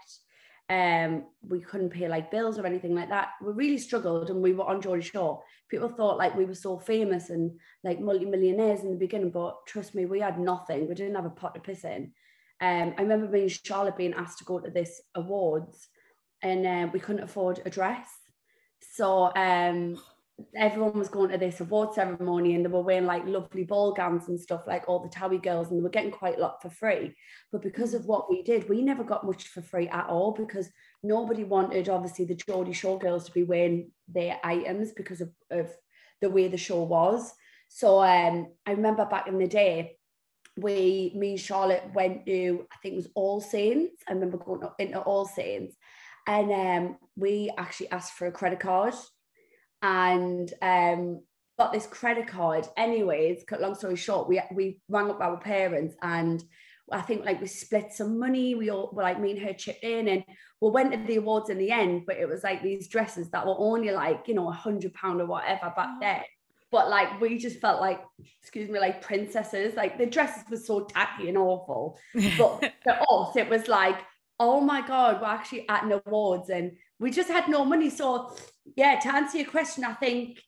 Um, 0.68 1.26
we 1.42 1.60
couldn't 1.60 1.90
pay 1.90 2.08
like 2.08 2.30
bills 2.30 2.58
or 2.58 2.66
anything 2.66 2.94
like 2.94 3.08
that. 3.08 3.30
We 3.40 3.52
really 3.52 3.78
struggled, 3.78 4.30
and 4.30 4.42
we 4.42 4.52
were 4.52 4.64
on 4.64 4.82
Geordie 4.82 5.02
Shore. 5.02 5.42
People 5.68 5.88
thought 5.88 6.18
like 6.18 6.36
we 6.36 6.44
were 6.44 6.54
so 6.54 6.78
famous 6.78 7.30
and 7.30 7.58
like 7.84 8.00
multi-millionaires 8.00 8.80
in 8.80 8.90
the 8.90 8.96
beginning, 8.96 9.30
but 9.30 9.66
trust 9.66 9.94
me, 9.94 10.06
we 10.06 10.20
had 10.20 10.38
nothing. 10.38 10.88
We 10.88 10.94
didn't 10.94 11.14
have 11.14 11.24
a 11.24 11.30
pot 11.30 11.54
to 11.54 11.60
piss 11.60 11.84
in. 11.84 12.12
Um, 12.60 12.94
I 12.96 13.02
remember 13.02 13.28
me 13.28 13.42
and 13.42 13.50
Charlotte 13.50 13.96
being 13.96 14.14
asked 14.14 14.38
to 14.38 14.44
go 14.44 14.58
to 14.58 14.70
this 14.70 15.00
awards, 15.14 15.88
and 16.42 16.66
uh, 16.66 16.88
we 16.92 17.00
couldn't 17.00 17.24
afford 17.24 17.60
a 17.64 17.70
dress. 17.70 18.08
So 18.94 19.34
um, 19.36 19.98
everyone 20.54 20.98
was 20.98 21.08
going 21.08 21.30
to 21.30 21.38
this 21.38 21.60
award 21.60 21.94
ceremony, 21.94 22.54
and 22.54 22.64
they 22.64 22.70
were 22.70 22.82
wearing 22.82 23.06
like 23.06 23.26
lovely 23.26 23.64
ball 23.64 23.92
gowns 23.92 24.28
and 24.28 24.40
stuff, 24.40 24.62
like 24.66 24.88
all 24.88 25.00
the 25.00 25.08
Towie 25.08 25.42
girls, 25.42 25.68
and 25.68 25.78
they 25.78 25.82
were 25.82 25.90
getting 25.90 26.10
quite 26.10 26.38
a 26.38 26.40
lot 26.40 26.62
for 26.62 26.70
free. 26.70 27.14
But 27.52 27.62
because 27.62 27.94
of 27.94 28.06
what 28.06 28.30
we 28.30 28.42
did, 28.42 28.68
we 28.68 28.82
never 28.82 29.04
got 29.04 29.26
much 29.26 29.48
for 29.48 29.62
free 29.62 29.88
at 29.88 30.06
all 30.06 30.32
because 30.32 30.70
nobody 31.02 31.44
wanted, 31.44 31.88
obviously, 31.88 32.24
the 32.24 32.34
Geordie 32.34 32.72
Shore 32.72 32.98
girls 32.98 33.26
to 33.26 33.32
be 33.32 33.44
wearing 33.44 33.90
their 34.08 34.38
items 34.42 34.92
because 34.92 35.20
of, 35.20 35.30
of 35.50 35.70
the 36.20 36.30
way 36.30 36.48
the 36.48 36.56
show 36.56 36.82
was. 36.82 37.32
So 37.68 38.02
um, 38.02 38.48
I 38.64 38.72
remember 38.72 39.04
back 39.04 39.26
in 39.28 39.38
the 39.38 39.48
day, 39.48 39.95
we, 40.56 41.12
me 41.14 41.30
and 41.30 41.40
Charlotte 41.40 41.84
went 41.94 42.26
to, 42.26 42.66
I 42.72 42.76
think 42.82 42.94
it 42.94 42.96
was 42.96 43.10
All 43.14 43.40
Saints. 43.40 44.02
I 44.08 44.12
remember 44.12 44.38
going 44.38 44.62
into 44.78 45.00
All 45.00 45.26
Saints, 45.26 45.76
and 46.26 46.50
um, 46.52 46.96
we 47.14 47.50
actually 47.58 47.90
asked 47.90 48.14
for 48.14 48.26
a 48.26 48.32
credit 48.32 48.60
card, 48.60 48.94
and 49.82 50.52
um, 50.62 51.22
got 51.58 51.72
this 51.72 51.86
credit 51.86 52.26
card. 52.26 52.66
Anyways, 52.76 53.44
cut 53.46 53.60
long 53.60 53.74
story 53.74 53.96
short, 53.96 54.28
we 54.28 54.40
we 54.54 54.80
rang 54.88 55.10
up 55.10 55.20
our 55.20 55.38
parents, 55.38 55.94
and 56.02 56.42
I 56.90 57.02
think 57.02 57.24
like 57.24 57.40
we 57.40 57.48
split 57.48 57.92
some 57.92 58.18
money. 58.18 58.54
We 58.54 58.70
all 58.70 58.90
were 58.92 59.02
like 59.02 59.20
me 59.20 59.32
and 59.32 59.40
her 59.40 59.52
chipped 59.52 59.84
in, 59.84 60.08
and 60.08 60.24
we 60.60 60.70
went 60.70 60.92
to 60.92 60.98
the 60.98 61.16
awards 61.16 61.50
in 61.50 61.58
the 61.58 61.70
end. 61.70 62.04
But 62.06 62.16
it 62.16 62.28
was 62.28 62.42
like 62.42 62.62
these 62.62 62.88
dresses 62.88 63.30
that 63.30 63.46
were 63.46 63.56
only 63.58 63.90
like 63.90 64.26
you 64.26 64.34
know 64.34 64.48
a 64.48 64.52
hundred 64.52 64.94
pound 64.94 65.20
or 65.20 65.26
whatever 65.26 65.72
back 65.76 66.00
then 66.00 66.22
but 66.72 66.88
like 66.90 67.20
we 67.20 67.38
just 67.38 67.60
felt 67.60 67.80
like 67.80 68.00
excuse 68.42 68.68
me 68.68 68.78
like 68.78 69.02
princesses 69.02 69.74
like 69.74 69.98
the 69.98 70.06
dresses 70.06 70.42
were 70.50 70.56
so 70.56 70.80
tacky 70.84 71.28
and 71.28 71.38
awful 71.38 71.98
but 72.38 72.72
for 72.82 72.92
us 73.10 73.36
it 73.36 73.48
was 73.48 73.68
like 73.68 73.96
oh 74.38 74.60
my 74.60 74.86
God, 74.86 75.20
we're 75.20 75.28
actually 75.28 75.68
at 75.68 75.84
an 75.84 76.00
awards 76.06 76.50
and 76.50 76.72
we 76.98 77.10
just 77.10 77.30
had 77.30 77.48
no 77.48 77.64
money. 77.64 77.90
So, 77.90 78.34
yeah, 78.76 78.98
to 79.00 79.14
answer 79.14 79.38
your 79.38 79.50
question, 79.50 79.84
I 79.84 79.94
think, 79.94 80.40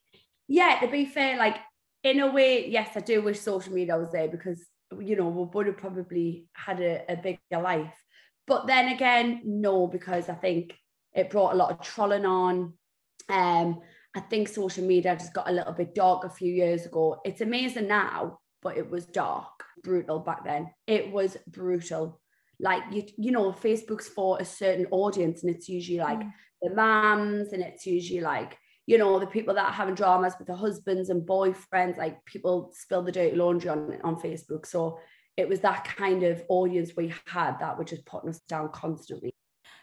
yeah, 0.47 0.79
to 0.81 0.87
be 0.87 1.05
fair, 1.05 1.37
like 1.37 1.57
in 2.03 2.19
a 2.19 2.31
way, 2.31 2.67
yes, 2.69 2.89
I 2.95 3.01
do 3.01 3.21
wish 3.21 3.39
social 3.39 3.73
media 3.73 3.97
was 3.97 4.11
there 4.11 4.27
because, 4.27 4.63
you 4.99 5.15
know, 5.15 5.27
we 5.27 5.47
would 5.53 5.67
have 5.67 5.77
probably 5.77 6.47
had 6.53 6.79
a, 6.81 7.03
a 7.11 7.15
bigger 7.15 7.61
life. 7.61 7.93
But 8.47 8.67
then 8.67 8.89
again, 8.89 9.41
no, 9.45 9.87
because 9.87 10.29
I 10.29 10.35
think 10.35 10.73
it 11.13 11.29
brought 11.29 11.53
a 11.53 11.57
lot 11.57 11.71
of 11.71 11.81
trolling 11.81 12.25
on. 12.25 12.73
Um, 13.27 13.81
I 14.15 14.21
think 14.21 14.47
social 14.47 14.83
media 14.83 15.15
just 15.15 15.33
got 15.33 15.49
a 15.49 15.53
little 15.53 15.73
bit 15.73 15.93
dark 15.93 16.23
a 16.23 16.29
few 16.29 16.51
years 16.53 16.85
ago. 16.85 17.21
It's 17.23 17.41
amazing 17.41 17.87
now, 17.87 18.39
but 18.61 18.77
it 18.77 18.89
was 18.89 19.05
dark, 19.05 19.63
brutal 19.83 20.19
back 20.19 20.43
then. 20.43 20.71
It 20.87 21.11
was 21.11 21.37
brutal. 21.47 22.19
Like 22.59 22.83
you, 22.91 23.03
you 23.17 23.31
know, 23.31 23.51
Facebook's 23.51 24.07
for 24.07 24.37
a 24.39 24.45
certain 24.45 24.87
audience, 24.91 25.43
and 25.43 25.55
it's 25.55 25.69
usually 25.69 25.99
like 25.99 26.19
mm. 26.19 26.31
the 26.61 26.73
moms, 26.73 27.53
and 27.53 27.61
it's 27.61 27.85
usually 27.85 28.21
like 28.21 28.57
you 28.87 28.97
know 28.97 29.19
the 29.19 29.27
people 29.27 29.53
that 29.53 29.67
are 29.67 29.71
having 29.71 29.95
dramas 29.95 30.33
with 30.37 30.47
their 30.47 30.57
husbands 30.57 31.09
and 31.09 31.27
boyfriends. 31.27 31.97
Like 31.97 32.25
people 32.25 32.71
spill 32.73 33.03
the 33.03 33.11
dirty 33.11 33.35
laundry 33.35 33.69
on 33.69 33.97
on 34.03 34.15
Facebook. 34.15 34.65
So 34.65 34.99
it 35.37 35.47
was 35.47 35.61
that 35.61 35.85
kind 35.85 36.23
of 36.23 36.43
audience 36.49 36.91
we 36.97 37.13
had 37.27 37.59
that 37.59 37.77
were 37.77 37.85
just 37.85 38.05
putting 38.05 38.29
us 38.29 38.39
down 38.49 38.69
constantly. 38.73 39.33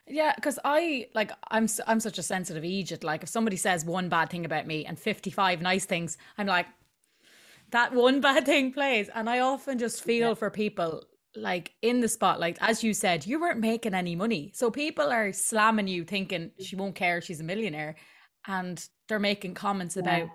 Yeah, 0.09 0.33
because 0.37 0.59
I 0.65 1.09
like 1.15 1.33
I'm 1.51 1.69
I'm 1.87 2.01
such 2.01 2.19
a 2.19 2.23
sensitive 2.23 2.65
Egypt. 2.65 3.03
Like 3.03 3.23
if 3.23 3.29
somebody 3.29 3.57
says 3.57 3.85
one 3.85 4.09
bad 4.09 4.31
thing 4.31 4.45
about 4.45 4.67
me 4.67 4.85
and 4.85 4.99
55 4.99 5.61
nice 5.61 5.85
things, 5.85 6.17
I'm 6.39 6.47
like 6.47 6.67
that 7.71 7.93
one 7.93 8.21
bad 8.29 8.47
thing 8.47 8.73
plays, 8.73 9.09
and 9.15 9.29
I 9.29 9.41
often 9.41 9.79
just 9.79 10.03
feel 10.03 10.29
yeah. 10.29 10.35
for 10.35 10.51
people 10.51 11.05
like 11.35 11.73
in 11.83 12.01
the 12.01 12.09
spotlight. 12.09 12.57
As 12.61 12.85
you 12.85 12.95
said, 12.95 13.27
you 13.27 13.41
weren't 13.41 13.61
making 13.61 13.95
any 13.95 14.15
money, 14.15 14.53
so 14.55 14.71
people 14.71 15.11
are 15.11 15.33
slamming 15.33 15.89
you, 15.89 16.05
thinking 16.05 16.53
she 16.61 16.77
won't 16.77 16.95
care, 16.95 17.21
she's 17.21 17.41
a 17.41 17.45
millionaire, 17.45 17.97
and 18.47 18.89
they're 19.09 19.19
making 19.19 19.55
comments 19.55 19.97
about 19.97 20.29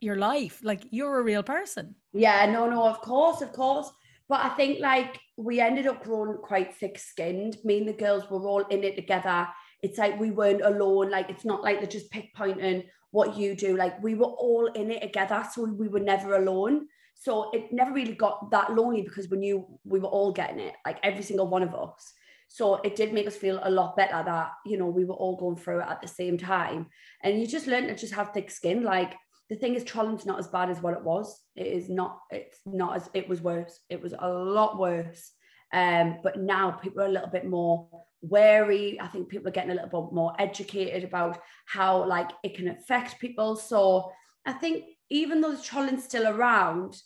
your 0.00 0.16
life. 0.16 0.60
Like 0.62 0.84
you're 0.90 1.18
a 1.18 1.22
real 1.22 1.42
person. 1.42 1.94
Yeah, 2.14 2.46
no, 2.46 2.68
no, 2.68 2.84
of 2.84 3.02
course, 3.02 3.42
of 3.42 3.52
course. 3.52 3.90
But 4.28 4.44
I 4.44 4.50
think 4.50 4.80
like 4.80 5.18
we 5.36 5.60
ended 5.60 5.86
up 5.86 6.04
growing 6.04 6.36
quite 6.38 6.74
thick 6.74 6.98
skinned. 6.98 7.56
Me 7.64 7.78
and 7.78 7.88
the 7.88 7.92
girls 7.92 8.28
were 8.30 8.46
all 8.46 8.64
in 8.66 8.84
it 8.84 8.96
together. 8.96 9.48
It's 9.82 9.98
like 9.98 10.18
we 10.20 10.30
weren't 10.30 10.62
alone. 10.62 11.10
Like 11.10 11.30
it's 11.30 11.44
not 11.44 11.62
like 11.62 11.78
they're 11.78 11.86
just 11.86 12.12
pickpointing 12.12 12.84
what 13.10 13.36
you 13.36 13.54
do. 13.54 13.76
Like 13.76 14.02
we 14.02 14.14
were 14.14 14.26
all 14.26 14.66
in 14.66 14.90
it 14.90 15.02
together. 15.02 15.46
So 15.52 15.64
we 15.64 15.88
were 15.88 16.00
never 16.00 16.36
alone. 16.36 16.88
So 17.14 17.50
it 17.52 17.72
never 17.72 17.92
really 17.92 18.14
got 18.14 18.50
that 18.50 18.74
lonely 18.74 19.02
because 19.02 19.28
we 19.28 19.38
knew 19.38 19.66
we 19.84 19.98
were 19.98 20.08
all 20.08 20.32
getting 20.32 20.60
it, 20.60 20.74
like 20.86 20.98
every 21.02 21.22
single 21.22 21.48
one 21.48 21.62
of 21.62 21.74
us. 21.74 22.12
So 22.48 22.76
it 22.76 22.96
did 22.96 23.12
make 23.12 23.26
us 23.26 23.36
feel 23.36 23.60
a 23.62 23.70
lot 23.70 23.96
better 23.96 24.22
that, 24.24 24.52
you 24.64 24.78
know, 24.78 24.86
we 24.86 25.04
were 25.04 25.14
all 25.14 25.36
going 25.36 25.56
through 25.56 25.80
it 25.80 25.88
at 25.88 26.00
the 26.00 26.08
same 26.08 26.38
time. 26.38 26.86
And 27.22 27.40
you 27.40 27.46
just 27.46 27.66
learn 27.66 27.88
to 27.88 27.94
just 27.94 28.14
have 28.14 28.32
thick 28.32 28.50
skin. 28.50 28.84
Like 28.84 29.14
the 29.50 29.56
thing 29.56 29.74
is 29.74 29.84
trolling's 29.84 30.26
not 30.26 30.38
as 30.38 30.48
bad 30.48 30.70
as 30.70 30.82
what 30.82 30.94
it 30.94 31.02
was. 31.02 31.40
It 31.56 31.66
is 31.66 31.88
not 31.88 32.20
it's 32.30 32.60
not 32.66 32.96
as 32.96 33.10
it 33.14 33.28
was 33.28 33.40
worse. 33.40 33.80
It 33.88 34.02
was 34.02 34.14
a 34.18 34.28
lot 34.28 34.78
worse. 34.78 35.30
Um 35.72 36.18
but 36.22 36.38
now 36.38 36.72
people 36.72 37.02
are 37.02 37.06
a 37.06 37.12
little 37.12 37.28
bit 37.28 37.46
more 37.46 37.88
wary. 38.20 39.00
I 39.00 39.06
think 39.06 39.28
people 39.28 39.48
are 39.48 39.52
getting 39.52 39.70
a 39.70 39.74
little 39.74 40.02
bit 40.02 40.14
more 40.14 40.34
educated 40.38 41.04
about 41.04 41.40
how 41.66 42.04
like 42.04 42.30
it 42.42 42.54
can 42.56 42.68
affect 42.68 43.20
people. 43.20 43.56
So 43.56 44.12
i 44.46 44.52
think 44.52 44.84
even 45.10 45.40
though 45.40 45.52
the 45.52 45.62
trolling's 45.62 46.04
still 46.04 46.26
around 46.26 46.96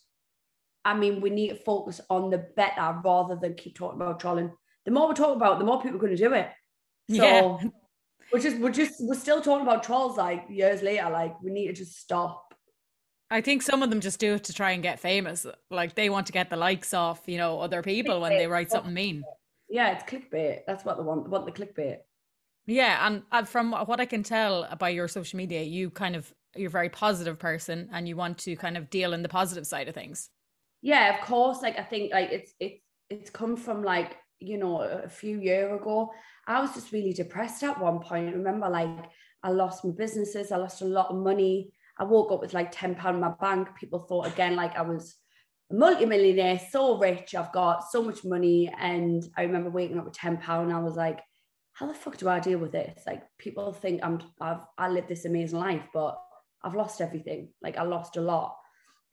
i 0.85 0.95
mean 0.95 1.21
we 1.21 1.31
need 1.31 1.49
to 1.49 1.57
focus 1.57 1.99
on 2.11 2.31
the 2.31 2.47
better 2.57 3.01
rather 3.03 3.37
than 3.37 3.55
keep 3.55 3.75
talking 3.75 4.01
about 4.01 4.21
trolling 4.21 4.53
the 4.85 4.91
more 4.91 5.09
we 5.09 5.15
talk 5.15 5.35
about 5.37 5.55
it, 5.55 5.59
the 5.61 5.65
more 5.65 5.81
people 5.81 5.97
are 5.97 6.01
going 6.01 6.17
to 6.17 6.23
do 6.29 6.35
it. 6.35 6.49
So 7.11 7.59
yeah 7.63 7.69
we're 8.33 8.41
just 8.41 8.59
we're 8.59 8.71
just 8.71 8.95
we're 9.01 9.15
still 9.15 9.41
talking 9.41 9.67
about 9.67 9.83
trolls 9.83 10.17
like 10.17 10.45
years 10.49 10.83
later. 10.83 11.09
Like 11.11 11.41
we 11.43 11.51
need 11.51 11.69
to 11.69 11.73
just 11.73 11.99
stop. 11.99 12.55
I 13.31 13.41
think 13.41 13.63
some 13.63 13.83
of 13.83 13.91
them 13.91 14.01
just 14.01 14.21
do 14.21 14.35
it 14.35 14.45
to 14.45 14.53
try 14.53 14.73
and 14.73 14.83
get 14.83 15.01
famous. 15.01 15.47
Like 15.71 15.95
they 15.95 16.11
want 16.11 16.27
to 16.27 16.33
get 16.33 16.51
the 16.51 16.57
likes 16.57 16.93
off, 16.93 17.23
you 17.27 17.39
know, 17.39 17.61
other 17.61 17.83
people 17.83 18.21
when 18.21 18.37
they 18.37 18.47
write 18.47 18.71
something 18.71 18.93
mean. 18.93 19.23
Yeah, 19.71 19.93
it's 19.93 20.05
clickbait. 20.05 20.61
That's 20.67 20.85
what 20.85 20.99
they 20.99 21.03
want. 21.03 21.25
They 21.25 21.31
want 21.31 21.47
the 21.47 21.53
clickbait. 21.53 21.99
Yeah, 22.67 23.21
and 23.33 23.49
from 23.49 23.73
what 23.73 24.01
I 24.01 24.05
can 24.05 24.23
tell 24.23 24.69
by 24.79 24.91
your 24.91 25.09
social 25.09 25.37
media, 25.37 25.63
you 25.63 25.91
kind 25.91 26.15
of 26.15 26.33
you're 26.55 26.69
a 26.69 26.71
very 26.71 26.91
positive 26.91 27.39
person, 27.39 27.89
and 27.93 28.07
you 28.07 28.17
want 28.17 28.39
to 28.39 28.55
kind 28.57 28.77
of 28.77 28.91
deal 28.91 29.15
in 29.15 29.23
the 29.23 29.29
positive 29.29 29.67
side 29.67 29.89
of 29.89 29.95
things. 29.95 30.29
Yeah, 30.83 31.15
of 31.15 31.25
course. 31.25 31.63
Like 31.63 31.79
I 31.79 31.83
think 31.83 32.13
like 32.13 32.31
it's 32.31 32.55
it's 32.61 32.81
it's 33.09 33.31
come 33.31 33.57
from 33.57 33.83
like 33.83 34.17
you 34.43 34.59
know 34.59 34.81
a 34.83 35.09
few 35.09 35.41
year 35.41 35.75
ago 35.75 36.11
I 36.47 36.61
was 36.61 36.75
just 36.75 36.93
really 36.93 37.13
depressed 37.13 37.63
at 37.63 37.81
one 37.81 38.01
point. 38.01 38.29
I 38.29 38.33
remember 38.33 38.69
like 38.69 39.11
I 39.43 39.51
lost 39.51 39.85
my 39.85 39.93
businesses, 39.93 40.53
I 40.53 40.57
lost 40.57 40.83
a 40.83 40.87
lot 40.87 41.11
of 41.11 41.17
money. 41.17 41.73
I 41.99 42.05
woke 42.05 42.33
up 42.33 42.41
with 42.41 42.55
like 42.55 42.73
10 42.73 42.95
pound 42.97 43.17
in 43.17 43.21
my 43.21 43.33
bank. 43.41 43.69
People 43.79 44.01
thought 44.01 44.27
again 44.27 44.57
like 44.57 44.77
I 44.77 44.83
was 44.83 45.17
a 45.71 45.75
multimillionaire, 45.75 46.61
so 46.71 46.99
rich, 46.99 47.35
I've 47.35 47.53
got 47.53 47.91
so 47.91 48.03
much 48.03 48.25
money. 48.25 48.73
And 48.79 49.23
I 49.37 49.43
remember 49.43 49.71
waking 49.71 49.99
up 49.99 50.05
with 50.05 50.15
10 50.15 50.39
pound. 50.39 50.73
I 50.73 50.81
was 50.81 50.97
like, 50.97 51.21
how 51.75 51.87
the 51.87 51.95
fuck 51.95 52.17
do 52.17 52.29
I 52.29 52.41
deal 52.41 52.59
with 52.59 52.73
this? 52.73 53.03
Like 53.07 53.23
people 53.39 53.73
think 53.73 54.01
I'm 54.03 54.21
I've 54.41 54.61
I 54.79 54.89
live 54.89 55.07
this 55.07 55.25
amazing 55.25 55.59
life, 55.59 55.87
but 55.95 56.21
I've 56.63 56.75
lost 56.75 57.01
everything. 57.01 57.51
Like 57.63 57.77
I 57.77 57.83
lost 57.83 58.17
a 58.17 58.21
lot. 58.21 58.57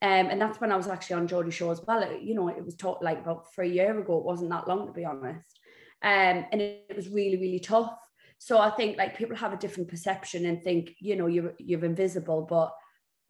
Um, 0.01 0.27
and 0.27 0.41
that's 0.41 0.61
when 0.61 0.71
I 0.71 0.77
was 0.77 0.87
actually 0.87 1.17
on 1.17 1.27
Geordie 1.27 1.51
Shore 1.51 1.73
as 1.73 1.81
well. 1.85 2.01
It, 2.03 2.21
you 2.21 2.33
know, 2.33 2.47
it 2.47 2.63
was 2.63 2.75
taught 2.75 3.03
like 3.03 3.19
about 3.19 3.53
three 3.53 3.71
years 3.73 3.97
ago. 3.97 4.17
It 4.17 4.25
wasn't 4.25 4.51
that 4.51 4.67
long 4.67 4.87
to 4.87 4.93
be 4.93 5.05
honest. 5.05 5.59
Um, 6.01 6.45
and 6.51 6.61
it, 6.61 6.85
it 6.89 6.95
was 6.95 7.09
really 7.09 7.37
really 7.37 7.59
tough. 7.59 7.93
So 8.41 8.57
i 8.57 8.69
think 8.69 8.97
like 8.97 9.17
people 9.17 9.35
have 9.35 9.51
a 9.51 9.57
different 9.57 9.89
perception 9.89 10.45
and 10.45 10.63
think 10.63 10.95
you 11.01 11.17
know 11.17 11.27
you're 11.27 11.53
you're 11.57 11.83
invisible 11.83 12.47
but 12.49 12.73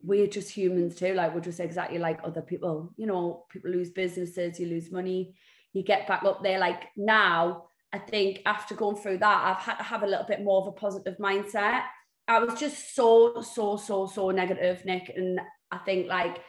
we're 0.02 0.28
just 0.28 0.52
humans 0.52 0.96
too. 0.96 1.14
Like 1.14 1.34
we're 1.34 1.42
just 1.42 1.60
exactly 1.60 1.98
like 1.98 2.20
other 2.24 2.42
people. 2.42 2.94
You 2.96 3.08
know 3.08 3.46
people 3.50 3.72
lose 3.72 3.90
businesses 3.90 4.60
you 4.60 4.68
lose 4.68 4.92
money 4.92 5.36
you 5.74 5.84
get 5.84 6.08
back 6.08 6.24
up 6.24 6.44
there. 6.44 6.60
Like 6.60 6.84
now 6.96 7.66
i 7.92 7.98
think 7.98 8.42
after 8.46 8.76
going 8.76 8.96
through 8.96 9.18
that 9.18 9.44
i've 9.46 9.64
had 9.64 9.76
to 9.76 9.84
have 9.84 10.04
a 10.04 10.08
little 10.08 10.26
bit 10.26 10.44
more 10.44 10.62
of 10.62 10.68
a 10.68 10.72
positive 10.72 11.18
mindset. 11.18 11.84
I 12.28 12.38
was 12.38 12.60
just 12.60 12.94
so 12.96 13.42
so 13.42 13.78
so 13.78 14.06
so 14.06 14.30
negative 14.30 14.86
nick. 14.86 15.12
And 15.16 15.40
i 15.72 15.80
think 15.80 16.08
like 16.08 16.40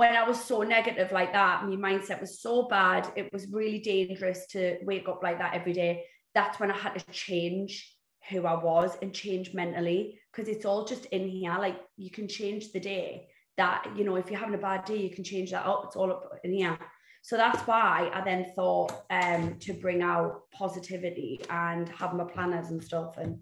when 0.00 0.16
I 0.16 0.26
was 0.26 0.42
so 0.42 0.62
negative 0.62 1.12
like 1.12 1.34
that, 1.34 1.66
my 1.66 1.76
mindset 1.76 2.22
was 2.22 2.40
so 2.40 2.66
bad. 2.68 3.12
It 3.16 3.30
was 3.34 3.48
really 3.48 3.80
dangerous 3.80 4.46
to 4.52 4.78
wake 4.80 5.06
up 5.10 5.22
like 5.22 5.38
that 5.40 5.52
every 5.52 5.74
day. 5.74 6.04
That's 6.34 6.58
when 6.58 6.70
I 6.70 6.76
had 6.78 6.94
to 6.94 7.04
change 7.12 7.94
who 8.30 8.46
I 8.46 8.54
was 8.54 8.96
and 9.02 9.12
change 9.12 9.52
mentally 9.52 10.18
because 10.32 10.48
it's 10.48 10.64
all 10.64 10.86
just 10.86 11.04
in 11.16 11.28
here. 11.28 11.54
Like 11.58 11.78
you 11.98 12.10
can 12.10 12.28
change 12.28 12.72
the 12.72 12.80
day 12.80 13.28
that, 13.58 13.90
you 13.94 14.04
know, 14.04 14.16
if 14.16 14.30
you're 14.30 14.40
having 14.40 14.54
a 14.54 14.66
bad 14.70 14.86
day, 14.86 14.96
you 14.96 15.10
can 15.14 15.22
change 15.22 15.50
that 15.50 15.66
up. 15.66 15.82
It's 15.84 15.96
all 15.96 16.10
up 16.10 16.32
in 16.44 16.54
here. 16.54 16.78
So 17.20 17.36
that's 17.36 17.60
why 17.66 18.10
I 18.14 18.24
then 18.24 18.52
thought 18.56 19.04
um, 19.10 19.58
to 19.58 19.74
bring 19.74 20.00
out 20.00 20.50
positivity 20.50 21.42
and 21.50 21.90
have 21.90 22.14
my 22.14 22.24
planners 22.24 22.70
and 22.70 22.82
stuff 22.82 23.18
and, 23.18 23.38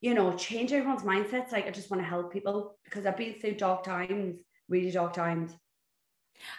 you 0.00 0.14
know, 0.14 0.32
change 0.32 0.72
everyone's 0.72 1.02
mindsets. 1.02 1.52
Like 1.52 1.68
I 1.68 1.70
just 1.70 1.88
want 1.88 2.02
to 2.02 2.08
help 2.08 2.32
people 2.32 2.78
because 2.82 3.06
I've 3.06 3.16
been 3.16 3.34
through 3.34 3.54
dark 3.54 3.84
times, 3.84 4.40
really 4.68 4.90
dark 4.90 5.12
times. 5.12 5.54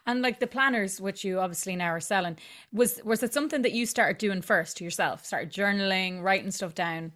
And 0.05 0.21
like 0.21 0.39
the 0.39 0.47
planners, 0.47 0.99
which 1.01 1.23
you 1.23 1.39
obviously 1.39 1.75
now 1.75 1.91
are 1.91 1.99
selling, 1.99 2.37
was 2.71 3.01
was 3.03 3.23
it 3.23 3.33
something 3.33 3.61
that 3.61 3.73
you 3.73 3.85
started 3.85 4.17
doing 4.17 4.41
first 4.41 4.81
yourself? 4.81 5.25
Started 5.25 5.51
journaling, 5.51 6.21
writing 6.21 6.51
stuff 6.51 6.73
down. 6.73 7.11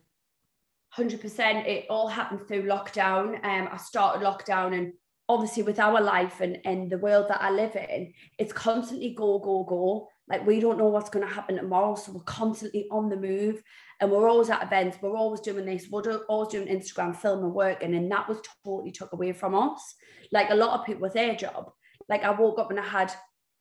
Hundred 0.90 1.22
percent. 1.22 1.68
It 1.68 1.86
all 1.90 2.08
happened 2.08 2.48
through 2.48 2.64
lockdown. 2.64 3.44
Um, 3.44 3.68
I 3.72 3.78
started 3.78 4.26
lockdown, 4.26 4.78
and 4.78 4.94
obviously 5.28 5.64
with 5.64 5.80
our 5.80 6.02
life 6.02 6.40
and 6.40 6.58
and 6.64 6.90
the 6.90 6.98
world 6.98 7.28
that 7.30 7.42
I 7.42 7.52
live 7.52 7.76
in, 7.76 8.14
it's 8.38 8.54
constantly 8.54 9.14
go 9.14 9.40
go 9.40 9.64
go. 9.64 10.08
Like 10.30 10.46
we 10.48 10.60
don't 10.60 10.78
know 10.78 10.88
what's 10.88 11.10
going 11.10 11.28
to 11.28 11.34
happen 11.34 11.58
tomorrow, 11.58 11.96
so 11.96 12.14
we're 12.14 12.22
constantly 12.22 12.88
on 12.92 13.10
the 13.10 13.18
move, 13.18 13.62
and 14.00 14.10
we're 14.10 14.30
always 14.30 14.50
at 14.50 14.64
events. 14.64 14.98
We're 15.02 15.18
always 15.18 15.42
doing 15.42 15.66
this. 15.66 15.88
We're 15.92 16.02
always 16.30 16.50
doing 16.50 16.68
Instagram, 16.68 17.16
film, 17.16 17.44
and 17.44 17.54
working, 17.54 17.94
and 17.94 18.10
that 18.12 18.30
was 18.30 18.40
totally 18.64 18.92
took 18.92 19.12
away 19.14 19.34
from 19.34 19.54
us. 19.54 19.96
Like 20.32 20.50
a 20.50 20.56
lot 20.56 20.80
of 20.80 20.86
people 20.86 21.02
with 21.02 21.14
their 21.14 21.36
job 21.36 21.72
like 22.10 22.24
I 22.24 22.32
woke 22.32 22.60
up 22.60 22.72
and 22.72 22.80
I 22.80 22.84
had 22.84 23.12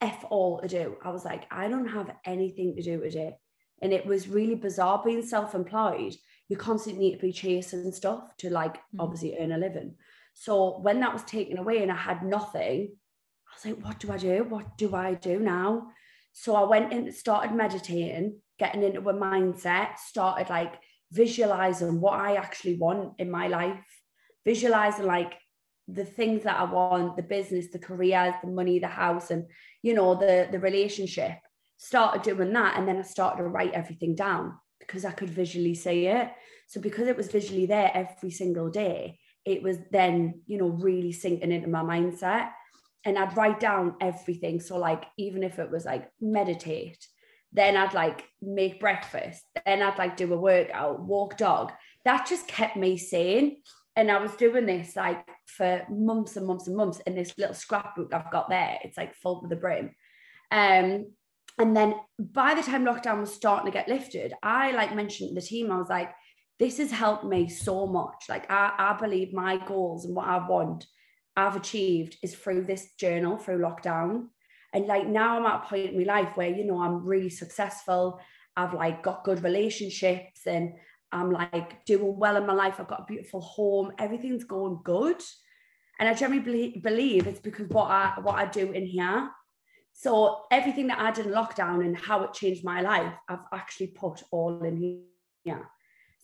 F 0.00 0.24
all 0.30 0.60
to 0.60 0.68
do. 0.68 0.96
I 1.02 1.10
was 1.10 1.24
like, 1.24 1.44
I 1.50 1.68
don't 1.68 1.88
have 1.88 2.10
anything 2.24 2.76
to 2.76 2.82
do 2.82 3.00
today. 3.00 3.36
And 3.82 3.92
it 3.92 4.06
was 4.06 4.28
really 4.28 4.54
bizarre 4.54 5.02
being 5.04 5.22
self-employed. 5.22 6.14
You 6.48 6.56
constantly 6.56 7.10
need 7.10 7.16
to 7.16 7.22
be 7.22 7.32
chasing 7.32 7.90
stuff 7.92 8.36
to 8.38 8.50
like 8.50 8.76
mm. 8.76 9.00
obviously 9.00 9.36
earn 9.38 9.52
a 9.52 9.58
living. 9.58 9.94
So 10.34 10.78
when 10.80 11.00
that 11.00 11.12
was 11.12 11.22
taken 11.24 11.58
away 11.58 11.82
and 11.82 11.90
I 11.90 11.96
had 11.96 12.22
nothing, 12.22 12.96
I 13.48 13.54
was 13.54 13.64
like, 13.64 13.84
what 13.84 14.00
do 14.00 14.12
I 14.12 14.18
do? 14.18 14.44
What 14.44 14.76
do 14.76 14.94
I 14.94 15.14
do 15.14 15.38
now? 15.38 15.88
So 16.32 16.56
I 16.56 16.64
went 16.64 16.92
and 16.92 17.14
started 17.14 17.54
meditating, 17.54 18.40
getting 18.58 18.82
into 18.82 19.08
a 19.08 19.14
mindset, 19.14 19.98
started 19.98 20.50
like 20.50 20.74
visualizing 21.12 22.00
what 22.00 22.18
I 22.18 22.34
actually 22.34 22.76
want 22.76 23.14
in 23.18 23.30
my 23.30 23.46
life, 23.46 23.78
visualizing 24.44 25.06
like 25.06 25.34
the 25.88 26.04
things 26.04 26.44
that 26.44 26.58
I 26.58 26.64
want, 26.64 27.16
the 27.16 27.22
business, 27.22 27.68
the 27.70 27.78
careers, 27.78 28.34
the 28.42 28.50
money, 28.50 28.78
the 28.78 28.88
house, 28.88 29.30
and 29.30 29.46
you 29.82 29.94
know, 29.94 30.14
the 30.14 30.48
the 30.50 30.58
relationship. 30.58 31.38
Started 31.76 32.22
doing 32.22 32.52
that, 32.52 32.78
and 32.78 32.88
then 32.88 32.98
I 32.98 33.02
started 33.02 33.42
to 33.42 33.48
write 33.48 33.74
everything 33.74 34.14
down 34.14 34.54
because 34.78 35.04
I 35.04 35.10
could 35.10 35.30
visually 35.30 35.74
see 35.74 36.06
it. 36.06 36.30
So 36.66 36.80
because 36.80 37.08
it 37.08 37.16
was 37.16 37.28
visually 37.28 37.66
there 37.66 37.90
every 37.92 38.30
single 38.30 38.70
day, 38.70 39.18
it 39.44 39.62
was 39.62 39.78
then, 39.90 40.40
you 40.46 40.58
know, 40.58 40.68
really 40.68 41.12
sinking 41.12 41.52
into 41.52 41.68
my 41.68 41.82
mindset. 41.82 42.50
And 43.04 43.18
I'd 43.18 43.36
write 43.36 43.60
down 43.60 43.96
everything. 44.00 44.60
So 44.60 44.78
like 44.78 45.04
even 45.18 45.42
if 45.42 45.58
it 45.58 45.70
was 45.70 45.84
like 45.84 46.08
meditate, 46.20 47.06
then 47.52 47.76
I'd 47.76 47.94
like 47.94 48.24
make 48.40 48.80
breakfast, 48.80 49.44
then 49.64 49.82
I'd 49.82 49.98
like 49.98 50.16
do 50.16 50.32
a 50.32 50.38
workout, 50.38 51.00
walk 51.00 51.36
dog. 51.36 51.72
That 52.04 52.26
just 52.26 52.48
kept 52.48 52.76
me 52.76 52.96
sane. 52.96 53.58
And 53.94 54.10
I 54.10 54.18
was 54.18 54.32
doing 54.32 54.66
this 54.66 54.96
like 54.96 55.24
for 55.46 55.84
months 55.90 56.36
and 56.36 56.46
months 56.46 56.66
and 56.66 56.76
months 56.76 57.00
in 57.06 57.14
this 57.14 57.34
little 57.38 57.54
scrapbook 57.54 58.12
I've 58.12 58.30
got 58.30 58.48
there. 58.48 58.78
It's 58.82 58.96
like 58.96 59.14
full 59.14 59.42
to 59.42 59.48
the 59.48 59.56
brim. 59.56 59.94
Um, 60.50 61.12
and 61.58 61.76
then 61.76 61.94
by 62.18 62.54
the 62.54 62.62
time 62.62 62.84
lockdown 62.84 63.20
was 63.20 63.32
starting 63.32 63.70
to 63.70 63.76
get 63.76 63.88
lifted, 63.88 64.34
I 64.42 64.72
like 64.72 64.94
mentioned 64.94 65.30
to 65.30 65.34
the 65.34 65.46
team, 65.46 65.70
I 65.70 65.78
was 65.78 65.88
like, 65.88 66.10
this 66.58 66.78
has 66.78 66.90
helped 66.90 67.24
me 67.24 67.48
so 67.48 67.86
much. 67.86 68.24
Like 68.28 68.50
I, 68.50 68.72
I 68.78 68.96
believe 69.00 69.32
my 69.32 69.58
goals 69.64 70.04
and 70.04 70.14
what 70.14 70.26
I 70.26 70.46
want 70.46 70.86
I've 71.36 71.56
achieved 71.56 72.16
is 72.22 72.34
through 72.34 72.64
this 72.64 72.92
journal, 72.98 73.38
through 73.38 73.58
lockdown. 73.58 74.26
And 74.72 74.86
like 74.86 75.06
now 75.06 75.38
I'm 75.38 75.46
at 75.46 75.64
a 75.64 75.68
point 75.68 75.90
in 75.90 75.98
my 75.98 76.04
life 76.04 76.36
where, 76.36 76.48
you 76.48 76.64
know, 76.64 76.80
I'm 76.80 77.04
really 77.04 77.30
successful. 77.30 78.20
I've 78.56 78.74
like 78.74 79.02
got 79.02 79.24
good 79.24 79.42
relationships 79.42 80.46
and 80.46 80.74
I'm 81.14 81.30
like 81.30 81.84
doing 81.84 82.18
well 82.18 82.36
in 82.36 82.46
my 82.46 82.52
life. 82.52 82.76
I've 82.78 82.88
got 82.88 83.02
a 83.02 83.06
beautiful 83.06 83.40
home. 83.40 83.92
Everything's 83.98 84.44
going 84.44 84.80
good. 84.82 85.22
And 85.98 86.08
I 86.08 86.14
generally 86.14 86.80
believe 86.82 87.26
it's 87.26 87.40
because 87.40 87.68
what 87.68 87.90
I 87.90 88.14
what 88.20 88.34
I 88.34 88.46
do 88.46 88.72
in 88.72 88.84
here. 88.84 89.30
So 89.92 90.42
everything 90.50 90.88
that 90.88 90.98
I 90.98 91.12
did 91.12 91.26
in 91.26 91.32
lockdown 91.32 91.84
and 91.84 91.96
how 91.96 92.24
it 92.24 92.34
changed 92.34 92.64
my 92.64 92.80
life, 92.80 93.14
I've 93.28 93.46
actually 93.52 93.88
put 93.88 94.22
all 94.32 94.60
in 94.64 95.04
here. 95.44 95.70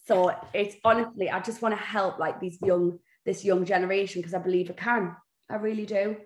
So 0.06 0.34
it's 0.52 0.74
honestly, 0.84 1.30
I 1.30 1.38
just 1.38 1.62
want 1.62 1.76
to 1.76 1.80
help 1.80 2.18
like 2.18 2.40
these 2.40 2.58
young, 2.62 2.98
this 3.24 3.44
young 3.44 3.64
generation 3.64 4.20
because 4.20 4.34
I 4.34 4.38
believe 4.38 4.70
it 4.70 4.76
can. 4.76 5.14
I 5.48 5.54
really 5.54 5.86
do. 5.86 6.16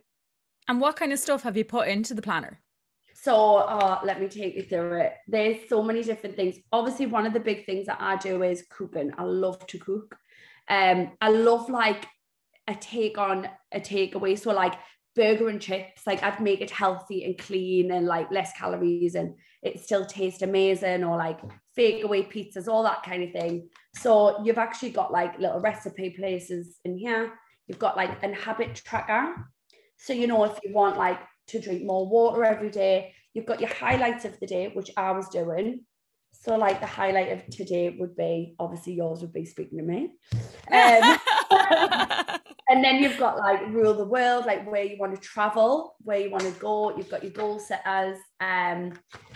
And 0.68 0.80
what 0.80 0.96
kind 0.96 1.12
of 1.12 1.18
stuff 1.18 1.42
have 1.42 1.58
you 1.58 1.66
put 1.66 1.88
into 1.88 2.14
the 2.14 2.22
planner? 2.22 2.60
So 3.24 3.56
uh, 3.56 4.00
let 4.04 4.20
me 4.20 4.28
take 4.28 4.54
you 4.54 4.64
through 4.64 5.00
it. 5.00 5.14
There's 5.26 5.66
so 5.70 5.82
many 5.82 6.02
different 6.02 6.36
things. 6.36 6.56
Obviously, 6.70 7.06
one 7.06 7.24
of 7.24 7.32
the 7.32 7.40
big 7.40 7.64
things 7.64 7.86
that 7.86 7.96
I 7.98 8.16
do 8.16 8.42
is 8.42 8.66
cooking. 8.68 9.12
I 9.16 9.22
love 9.22 9.66
to 9.68 9.78
cook. 9.78 10.14
Um, 10.68 11.12
I 11.22 11.30
love 11.30 11.70
like 11.70 12.06
a 12.68 12.74
take 12.74 13.16
on 13.16 13.48
a 13.72 13.80
takeaway. 13.80 14.38
So 14.38 14.52
like 14.52 14.74
burger 15.16 15.48
and 15.48 15.58
chips, 15.58 16.06
like 16.06 16.22
I'd 16.22 16.38
make 16.38 16.60
it 16.60 16.70
healthy 16.70 17.24
and 17.24 17.38
clean 17.38 17.92
and 17.92 18.04
like 18.04 18.30
less 18.30 18.52
calories 18.58 19.14
and 19.14 19.36
it 19.62 19.80
still 19.80 20.04
tastes 20.04 20.42
amazing 20.42 21.02
or 21.02 21.16
like 21.16 21.40
fake 21.74 22.04
away 22.04 22.24
pizzas, 22.24 22.68
all 22.68 22.82
that 22.82 23.04
kind 23.04 23.22
of 23.22 23.32
thing. 23.32 23.70
So 23.94 24.44
you've 24.44 24.58
actually 24.58 24.90
got 24.90 25.12
like 25.12 25.38
little 25.38 25.60
recipe 25.60 26.10
places 26.10 26.76
in 26.84 26.98
here. 26.98 27.32
You've 27.68 27.78
got 27.78 27.96
like 27.96 28.22
an 28.22 28.34
habit 28.34 28.74
tracker. 28.74 29.34
So 29.96 30.12
you 30.12 30.26
know 30.26 30.44
if 30.44 30.58
you 30.62 30.74
want 30.74 30.98
like 30.98 31.20
to 31.48 31.60
drink 31.60 31.84
more 31.84 32.08
water 32.08 32.44
every 32.44 32.70
day, 32.70 33.12
you've 33.32 33.46
got 33.46 33.60
your 33.60 33.70
highlights 33.70 34.24
of 34.24 34.38
the 34.40 34.46
day, 34.46 34.70
which 34.72 34.90
I 34.96 35.12
was 35.12 35.28
doing. 35.28 35.84
So 36.32 36.56
like 36.56 36.80
the 36.80 36.86
highlight 36.86 37.32
of 37.32 37.46
today 37.46 37.96
would 37.98 38.16
be 38.16 38.54
obviously 38.58 38.94
yours 38.94 39.20
would 39.22 39.32
be 39.32 39.46
speaking 39.46 39.78
to 39.78 39.84
me. 39.84 40.10
Um, 40.70 41.18
and 42.68 42.84
then 42.84 43.02
you've 43.02 43.18
got 43.18 43.38
like 43.38 43.66
rule 43.68 43.94
the 43.94 44.04
world, 44.04 44.44
like 44.46 44.70
where 44.70 44.82
you 44.82 44.96
want 44.98 45.14
to 45.14 45.20
travel, 45.20 45.96
where 46.02 46.18
you 46.18 46.30
want 46.30 46.44
to 46.44 46.50
go. 46.52 46.96
You've 46.96 47.10
got 47.10 47.22
your 47.22 47.32
goal 47.32 47.58
setters. 47.58 48.18
Um, 48.40 48.92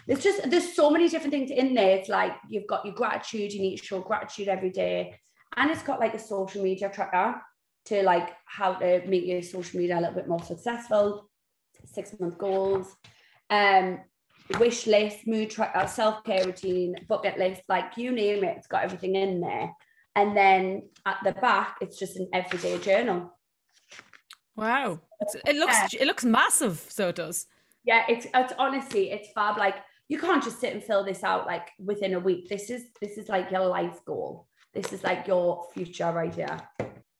there's 0.07 0.23
just 0.23 0.51
there's 0.51 0.75
so 0.75 0.91
many 0.91 1.09
different 1.09 1.33
things 1.33 1.51
in 1.51 1.75
there. 1.75 1.97
It's 1.97 2.09
like 2.09 2.33
you've 2.49 2.67
got 2.67 2.85
your 2.85 2.95
gratitude. 2.95 3.53
You 3.53 3.61
need 3.61 3.79
to 3.79 3.85
show 3.85 4.01
gratitude 4.01 4.49
every 4.49 4.71
day, 4.71 5.19
and 5.57 5.71
it's 5.71 5.83
got 5.83 6.01
like 6.01 6.15
a 6.15 6.19
social 6.19 6.63
media 6.63 6.91
tracker 6.91 7.41
to 7.87 8.03
like 8.03 8.31
how 8.45 8.75
to 8.75 9.07
make 9.07 9.25
your 9.25 9.43
social 9.43 9.81
media 9.81 9.99
a 9.99 10.01
little 10.01 10.15
bit 10.15 10.29
more 10.29 10.43
successful. 10.43 11.28
Six 11.93 12.15
month 12.19 12.39
goals, 12.39 12.95
um, 13.51 14.01
wish 14.59 14.87
list, 14.87 15.27
mood 15.27 15.51
tracker, 15.51 15.87
self 15.89 16.25
care 16.25 16.45
routine, 16.45 16.95
bucket 17.09 17.39
list, 17.39 17.63
like 17.69 17.97
you 17.97 18.13
name 18.13 18.45
it. 18.45 18.57
It's 18.57 18.67
got 18.67 18.85
everything 18.85 19.17
in 19.17 19.41
there. 19.41 19.73
And 20.17 20.37
then 20.37 20.89
at 21.07 21.19
the 21.25 21.33
back, 21.33 21.77
it's 21.81 21.99
just 21.99 22.17
an 22.17 22.29
everyday 22.33 22.79
journal. 22.79 23.33
Wow, 24.57 25.01
it's, 25.21 25.37
it 25.47 25.57
looks 25.57 25.77
yeah. 25.93 26.03
it 26.03 26.07
looks 26.07 26.25
massive. 26.25 26.85
So 26.89 27.09
it 27.09 27.17
does. 27.17 27.47
Yeah, 27.85 28.05
it's 28.09 28.27
it's 28.35 28.53
honestly 28.59 29.11
it's 29.11 29.29
fab. 29.33 29.57
Like 29.57 29.77
you 30.09 30.19
can't 30.19 30.43
just 30.43 30.61
sit 30.61 30.73
and 30.73 30.83
fill 30.83 31.05
this 31.05 31.23
out 31.23 31.47
like 31.47 31.69
within 31.79 32.15
a 32.15 32.21
week. 32.21 32.49
This 32.49 32.69
is 32.69 32.87
this 33.01 33.19
is 33.19 33.29
like 33.29 33.51
your 33.51 33.67
life 33.67 34.05
goal. 34.05 34.49
This 34.75 34.93
is 34.93 35.05
like 35.05 35.27
your 35.27 35.67
future 35.73 36.11
right 36.11 36.35
here. 36.35 36.59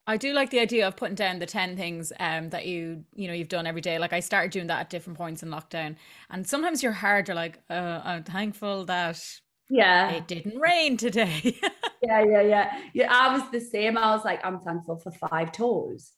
I 0.09 0.17
do 0.17 0.33
like 0.33 0.49
the 0.49 0.59
idea 0.59 0.87
of 0.87 0.95
putting 0.95 1.13
down 1.13 1.37
the 1.37 1.45
10 1.45 1.77
things 1.77 2.11
um, 2.19 2.49
that 2.49 2.65
you, 2.65 3.03
you 3.13 3.27
know, 3.27 3.33
you've 3.33 3.47
done 3.47 3.67
every 3.67 3.81
day. 3.81 3.99
Like 3.99 4.11
I 4.11 4.21
started 4.21 4.49
doing 4.49 4.65
that 4.65 4.79
at 4.79 4.89
different 4.89 5.19
points 5.19 5.43
in 5.43 5.49
lockdown. 5.49 5.97
And 6.31 6.47
sometimes 6.47 6.81
you're 6.81 6.91
hard, 6.91 7.27
you're 7.27 7.35
like, 7.35 7.59
uh, 7.69 8.01
I'm 8.03 8.23
thankful 8.23 8.85
that 8.85 9.23
yeah. 9.69 10.09
it 10.09 10.27
didn't 10.27 10.59
rain 10.59 10.97
today. 10.97 11.55
Yeah 12.01 12.23
yeah 12.23 12.41
yeah. 12.41 12.81
Yeah 12.93 13.07
i 13.11 13.37
was 13.37 13.51
the 13.51 13.59
same. 13.59 13.97
I 13.97 14.15
was 14.15 14.23
like 14.23 14.39
i'm 14.45 14.61
thankful 14.61 14.95
for 14.99 15.11
five 15.11 15.51
toes. 15.51 16.13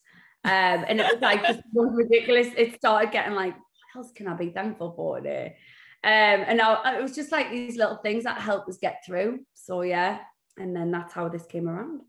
Um 0.45 0.85
and 0.87 0.99
it 0.99 1.07
was 1.11 1.19
like 1.23 1.41
just 1.43 1.61
ridiculous 1.73 2.49
it 2.55 2.75
started 2.75 3.11
getting 3.11 3.33
like 3.33 3.55
what 3.55 4.03
else 4.03 4.11
can 4.11 4.27
i 4.27 4.35
be 4.35 4.51
thankful 4.51 4.93
for 4.95 5.17
today? 5.17 5.55
Um 6.03 6.11
and 6.11 6.61
I, 6.61 6.99
it 6.99 7.01
was 7.01 7.15
just 7.15 7.31
like 7.31 7.49
these 7.49 7.77
little 7.77 7.97
things 7.97 8.25
that 8.25 8.39
helped 8.39 8.69
us 8.69 8.77
get 8.77 9.01
through. 9.03 9.39
So 9.55 9.81
yeah. 9.81 10.19
And 10.55 10.75
then 10.75 10.91
that's 10.91 11.13
how 11.13 11.29
this 11.29 11.47
came 11.47 11.67
around 11.67 12.01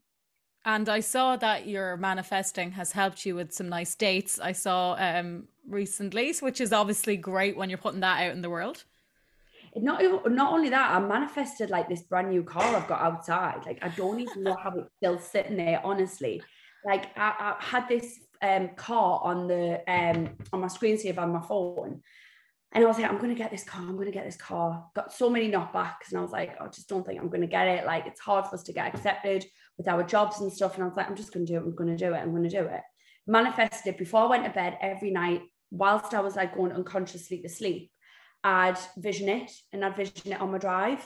and 0.64 0.88
I 0.88 1.00
saw 1.00 1.36
that 1.36 1.66
your 1.66 1.96
manifesting 1.96 2.72
has 2.72 2.92
helped 2.92 3.26
you 3.26 3.34
with 3.34 3.52
some 3.52 3.68
nice 3.68 3.94
dates. 3.94 4.38
I 4.40 4.52
saw 4.52 4.94
um, 4.98 5.48
recently, 5.68 6.32
which 6.40 6.60
is 6.60 6.72
obviously 6.72 7.16
great 7.16 7.56
when 7.56 7.68
you're 7.68 7.78
putting 7.78 8.00
that 8.00 8.22
out 8.22 8.32
in 8.32 8.42
the 8.42 8.50
world 8.50 8.84
not 9.76 10.30
not 10.30 10.52
only 10.52 10.68
that, 10.70 10.90
I 10.90 11.00
manifested 11.00 11.70
like 11.70 11.88
this 11.88 12.02
brand 12.02 12.30
new 12.30 12.42
car 12.42 12.76
I've 12.76 12.88
got 12.88 13.00
outside. 13.00 13.62
Like 13.64 13.78
I 13.82 13.88
don't 13.88 14.20
even 14.20 14.42
know 14.42 14.56
how 14.62 14.70
it's 14.76 14.90
still 14.96 15.18
sitting 15.18 15.56
there, 15.56 15.80
honestly. 15.82 16.42
Like 16.84 17.16
I, 17.16 17.56
I 17.58 17.64
had 17.64 17.88
this 17.88 18.20
um, 18.42 18.70
car 18.76 19.20
on 19.22 19.48
the 19.48 19.82
um, 19.90 20.30
on 20.52 20.60
my 20.60 20.66
screensaver 20.66 21.18
on 21.18 21.32
my 21.32 21.40
phone, 21.40 22.02
and 22.72 22.84
I 22.84 22.86
was 22.86 22.98
like, 22.98 23.10
I'm 23.10 23.18
gonna 23.18 23.34
get 23.34 23.50
this 23.50 23.64
car. 23.64 23.80
I'm 23.80 23.96
gonna 23.96 24.10
get 24.10 24.26
this 24.26 24.36
car. 24.36 24.84
Got 24.94 25.12
so 25.12 25.30
many 25.30 25.50
knockbacks, 25.50 26.10
and 26.10 26.18
I 26.18 26.22
was 26.22 26.32
like, 26.32 26.60
I 26.60 26.66
just 26.66 26.88
don't 26.88 27.06
think 27.06 27.20
I'm 27.20 27.30
gonna 27.30 27.46
get 27.46 27.68
it. 27.68 27.86
Like 27.86 28.06
it's 28.06 28.20
hard 28.20 28.46
for 28.46 28.56
us 28.56 28.62
to 28.64 28.72
get 28.72 28.94
accepted 28.94 29.46
with 29.78 29.88
our 29.88 30.02
jobs 30.02 30.40
and 30.40 30.52
stuff. 30.52 30.74
And 30.74 30.82
I 30.82 30.86
was 30.86 30.96
like, 30.96 31.08
I'm 31.08 31.16
just 31.16 31.32
gonna 31.32 31.46
do 31.46 31.56
it. 31.56 31.62
I'm 31.62 31.74
gonna 31.74 31.96
do 31.96 32.14
it. 32.14 32.18
I'm 32.18 32.34
gonna 32.34 32.50
do 32.50 32.64
it. 32.64 32.80
Manifested 33.26 33.96
before 33.96 34.22
I 34.22 34.26
went 34.26 34.44
to 34.44 34.50
bed 34.50 34.78
every 34.80 35.10
night, 35.10 35.42
whilst 35.70 36.14
I 36.14 36.20
was 36.20 36.36
like 36.36 36.56
going 36.56 36.72
unconsciously 36.72 37.40
to 37.42 37.48
sleep. 37.48 37.90
I'd 38.44 38.78
vision 38.96 39.28
it 39.28 39.50
and 39.72 39.84
I'd 39.84 39.96
vision 39.96 40.32
it 40.32 40.40
on 40.40 40.52
my 40.52 40.58
drive. 40.58 41.00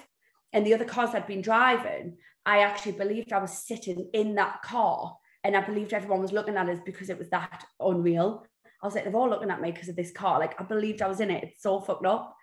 And 0.52 0.66
the 0.66 0.74
other 0.74 0.84
cars 0.84 1.14
I'd 1.14 1.26
been 1.26 1.42
driving, 1.42 2.16
I 2.44 2.60
actually 2.60 2.92
believed 2.92 3.32
I 3.32 3.38
was 3.40 3.66
sitting 3.66 4.08
in 4.12 4.34
that 4.36 4.62
car 4.62 5.16
and 5.44 5.56
I 5.56 5.60
believed 5.60 5.92
everyone 5.92 6.22
was 6.22 6.32
looking 6.32 6.56
at 6.56 6.68
us 6.68 6.78
because 6.84 7.10
it 7.10 7.18
was 7.18 7.30
that 7.30 7.64
unreal. 7.78 8.46
I 8.82 8.86
was 8.86 8.94
like, 8.94 9.04
they're 9.04 9.16
all 9.16 9.30
looking 9.30 9.50
at 9.50 9.60
me 9.60 9.70
because 9.70 9.88
of 9.88 9.96
this 9.96 10.12
car. 10.12 10.38
Like 10.38 10.60
I 10.60 10.64
believed 10.64 11.02
I 11.02 11.08
was 11.08 11.20
in 11.20 11.30
it. 11.30 11.44
It's 11.44 11.62
so 11.62 11.80
fucked 11.80 12.06
up. 12.06 12.36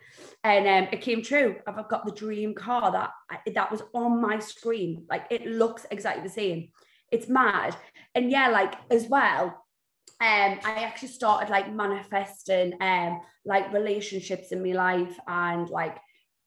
And 0.44 0.68
um, 0.68 0.90
it 0.92 1.02
came 1.02 1.22
true. 1.22 1.56
I've 1.66 1.90
got 1.90 2.06
the 2.06 2.12
dream 2.12 2.54
car 2.54 2.92
that 2.92 3.12
that 3.54 3.72
was 3.72 3.82
on 3.94 4.22
my 4.22 4.40
screen. 4.40 5.06
Like 5.10 5.26
it 5.30 5.46
looks 5.46 5.86
exactly 5.92 6.24
the 6.24 6.30
same. 6.30 6.70
It's 7.12 7.28
mad. 7.28 7.76
And 8.16 8.32
yeah, 8.32 8.50
like 8.50 8.76
as 8.92 9.08
well, 9.08 9.64
um, 10.20 10.60
I 10.64 10.84
actually 10.84 11.10
started 11.10 11.50
like 11.50 11.74
manifesting 11.74 12.82
um, 12.82 13.22
like 13.46 13.74
relationships 13.74 14.52
in 14.52 14.64
my 14.64 14.72
life 14.72 15.18
and 15.28 15.70
like 15.70 15.98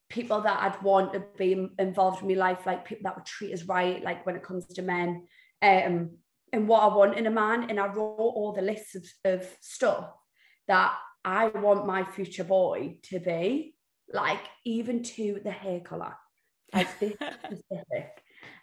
people 0.09 0.40
that 0.42 0.62
I'd 0.62 0.83
want 0.83 1.12
to 1.12 1.25
be 1.37 1.68
involved 1.79 2.22
in 2.22 2.29
my 2.29 2.35
life, 2.35 2.64
like 2.64 2.85
people 2.87 3.05
that 3.05 3.16
would 3.16 3.27
treat 3.27 3.53
us 3.53 3.64
right, 3.64 4.03
like 4.03 4.25
when 4.25 4.37
it 4.37 4.42
comes 4.42 4.66
to 4.66 4.83
men, 4.83 5.27
um, 5.62 6.11
and 6.56 6.66
what 6.66 6.82
I 6.82 6.94
want 6.94 7.18
in 7.18 7.26
a 7.26 7.30
man. 7.30 7.70
And 7.70 7.78
I 7.78 7.86
wrote 7.86 8.16
all 8.16 8.52
the 8.52 8.62
lists 8.62 8.94
of, 8.94 9.04
of 9.24 9.46
stuff 9.60 10.12
that 10.68 10.94
I 11.24 11.48
want 11.48 11.86
my 11.86 12.04
future 12.04 12.44
boy 12.44 12.98
to 13.04 13.20
be, 13.20 13.74
like 14.12 14.40
even 14.64 15.02
to 15.02 15.40
the 15.42 15.50
hair 15.50 15.80
color, 15.80 16.14
like 16.74 16.98
this 16.98 17.14
specific. 17.44 18.22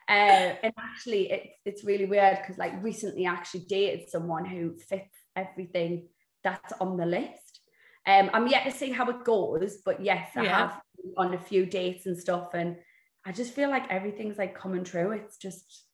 Uh, 0.09 0.55
and 0.63 0.73
actually, 0.77 1.31
it's 1.31 1.53
it's 1.65 1.83
really 1.85 2.05
weird 2.05 2.39
because 2.41 2.57
like 2.57 2.83
recently, 2.83 3.25
I 3.25 3.31
actually 3.31 3.65
dated 3.69 4.09
someone 4.09 4.45
who 4.45 4.75
fits 4.75 5.15
everything 5.35 6.09
that's 6.43 6.73
on 6.81 6.97
the 6.97 7.05
list. 7.05 7.61
Um, 8.05 8.29
I'm 8.33 8.47
yet 8.47 8.65
to 8.65 8.71
see 8.71 8.91
how 8.91 9.09
it 9.09 9.23
goes, 9.23 9.77
but 9.85 10.03
yes, 10.03 10.31
I 10.35 10.43
yeah. 10.43 10.57
have 10.57 10.81
on 11.17 11.33
a 11.33 11.39
few 11.39 11.65
dates 11.65 12.05
and 12.05 12.17
stuff, 12.17 12.53
and 12.53 12.77
I 13.25 13.31
just 13.31 13.53
feel 13.53 13.69
like 13.69 13.89
everything's 13.89 14.37
like 14.37 14.59
coming 14.59 14.83
true. 14.83 15.11
It's 15.11 15.37
just 15.37 15.85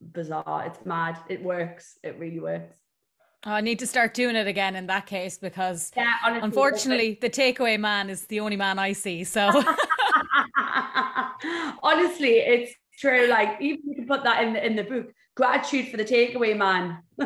bizarre. 0.00 0.64
It's 0.66 0.84
mad. 0.84 1.18
It 1.28 1.42
works. 1.42 1.98
It 2.02 2.18
really 2.18 2.40
works. 2.40 2.74
Oh, 3.44 3.52
I 3.52 3.60
need 3.60 3.78
to 3.78 3.86
start 3.86 4.12
doing 4.12 4.34
it 4.34 4.48
again 4.48 4.74
in 4.74 4.86
that 4.88 5.06
case 5.06 5.38
because 5.38 5.92
yeah, 5.96 6.14
honestly, 6.24 6.44
unfortunately, 6.44 7.18
the 7.20 7.30
takeaway 7.30 7.78
man 7.78 8.10
is 8.10 8.26
the 8.26 8.40
only 8.40 8.56
man 8.56 8.78
I 8.78 8.92
see. 8.92 9.22
So 9.22 9.46
honestly, 11.82 12.38
it's 12.38 12.72
true. 12.98 13.28
Like 13.28 13.60
even 13.60 13.82
you 13.84 13.94
can 13.94 14.06
put 14.06 14.24
that 14.24 14.42
in 14.42 14.54
the 14.54 14.66
in 14.66 14.76
the 14.76 14.82
book. 14.82 15.12
Gratitude 15.36 15.88
for 15.90 15.98
the 15.98 16.04
takeaway, 16.04 16.56
man. 16.56 17.02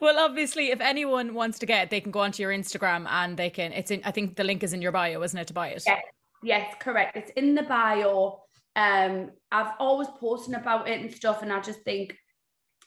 well, 0.00 0.18
obviously, 0.20 0.70
if 0.70 0.80
anyone 0.80 1.34
wants 1.34 1.58
to 1.58 1.66
get 1.66 1.82
it, 1.84 1.90
they 1.90 2.00
can 2.00 2.12
go 2.12 2.20
onto 2.20 2.40
your 2.40 2.52
Instagram 2.52 3.08
and 3.08 3.36
they 3.36 3.50
can. 3.50 3.72
It's 3.72 3.90
in. 3.90 4.00
I 4.04 4.12
think 4.12 4.36
the 4.36 4.44
link 4.44 4.62
is 4.62 4.72
in 4.72 4.80
your 4.80 4.92
bio, 4.92 5.20
isn't 5.22 5.38
it, 5.38 5.48
to 5.48 5.54
buy 5.54 5.70
it? 5.70 5.82
Yes, 5.84 6.02
yes, 6.42 6.74
correct. 6.78 7.16
It's 7.16 7.32
in 7.32 7.56
the 7.56 7.64
bio. 7.64 8.42
Um, 8.78 9.32
I've 9.50 9.72
always 9.80 10.08
posting 10.20 10.54
about 10.54 10.88
it 10.88 11.00
and 11.00 11.12
stuff, 11.12 11.42
and 11.42 11.52
I 11.52 11.60
just 11.60 11.82
think 11.82 12.16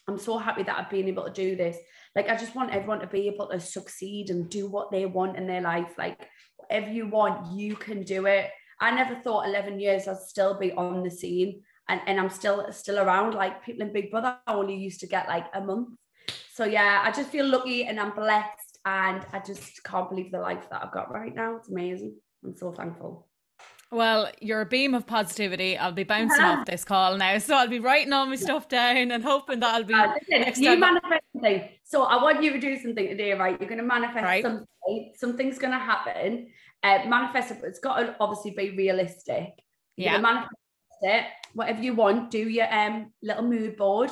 I'm 0.08 0.18
so 0.18 0.38
happy 0.38 0.64
that 0.64 0.78
I've 0.78 0.90
been 0.90 1.10
able 1.10 1.26
to 1.26 1.32
do 1.32 1.58
this. 1.58 1.78
Like, 2.16 2.30
I 2.30 2.38
just 2.38 2.56
want 2.56 2.72
everyone 2.72 3.02
to 3.02 3.08
be 3.08 3.28
able 3.28 3.50
to 3.50 3.60
succeed 3.60 4.30
and 4.30 4.50
do 4.50 4.70
what 4.70 4.90
they 4.90 5.06
want 5.06 5.38
in 5.38 5.48
their 5.48 5.62
life. 5.62 5.92
Like, 5.98 6.18
whatever 6.56 6.90
you 6.90 7.08
want, 7.08 7.52
you 7.52 7.76
can 7.76 8.04
do 8.04 8.26
it. 8.26 8.50
I 8.80 8.92
never 8.92 9.16
thought 9.16 9.48
11 9.48 9.82
years 9.82 10.08
I'd 10.08 10.18
still 10.18 10.58
be 10.58 10.72
on 10.72 11.04
the 11.04 11.12
scene 11.12 11.62
and, 11.90 12.02
and 12.08 12.20
I'm 12.20 12.30
still 12.30 12.72
still 12.72 13.00
around. 13.00 13.36
Like 13.36 13.64
people 13.64 13.86
in 13.86 13.94
Big 13.94 14.10
Brother 14.10 14.38
only 14.48 14.76
used 14.76 15.02
to 15.02 15.08
get 15.08 15.28
like 15.28 15.46
a 15.54 15.62
month. 15.62 15.90
So 16.54 16.66
yeah, 16.66 17.02
I 17.04 17.12
just 17.12 17.30
feel 17.30 17.46
lucky 17.46 17.86
and 17.86 18.00
I'm 18.00 18.16
blessed 18.16 18.80
and 18.86 19.26
I 19.32 19.40
just 19.46 19.84
can't 19.84 20.10
believe 20.10 20.32
the 20.32 20.40
life 20.40 20.68
that 20.70 20.84
I've 20.84 20.94
got 20.94 21.14
right 21.14 21.36
now. 21.36 21.58
It's 21.58 21.70
amazing. 21.70 22.16
I'm 22.44 22.56
so 22.56 22.72
thankful. 22.72 23.28
Well, 23.92 24.32
you're 24.40 24.62
a 24.62 24.66
beam 24.66 24.94
of 24.96 25.06
positivity. 25.06 25.78
I'll 25.78 25.92
be 25.92 26.06
bouncing 26.06 26.46
off 26.46 26.64
this 26.66 26.86
call 26.86 27.18
now, 27.18 27.38
so 27.40 27.56
I'll 27.56 27.68
be 27.68 27.80
writing 27.80 28.14
all 28.14 28.26
my 28.26 28.38
stuff 28.38 28.70
down 28.70 29.12
and 29.12 29.22
hoping 29.24 29.60
that 29.60 29.76
I'll 29.76 29.84
be 29.84 29.94
Uh, 29.94 30.08
listen, 30.30 30.64
you 30.64 30.78
manifest 30.78 31.24
something. 31.34 31.70
So 31.84 32.04
I 32.04 32.24
want 32.24 32.42
you 32.42 32.54
to 32.54 32.60
do 32.60 32.78
something 32.80 33.06
today, 33.08 33.34
right? 33.34 33.60
You're 33.60 33.68
going 33.68 33.82
to 33.82 33.86
manifest 33.86 34.24
Right. 34.24 34.42
something. 34.44 35.14
Something's 35.18 35.60
going 35.60 35.74
to 35.74 35.80
happen. 35.80 36.48
Uh, 36.84 37.00
manifest 37.06 37.52
it. 37.52 37.58
but 37.60 37.68
It's 37.68 37.80
got 37.80 37.98
to 38.00 38.16
obviously 38.22 38.52
be 38.52 38.70
realistic. 38.78 39.50
You're 39.98 40.14
Yeah. 40.14 40.18
manifest 40.20 40.56
it. 41.02 41.26
Whatever 41.54 41.82
you 41.84 41.94
want. 41.94 42.32
Do 42.32 42.48
your 42.48 42.74
um 42.74 43.12
little 43.22 43.44
mood 43.44 43.76
board. 43.76 44.12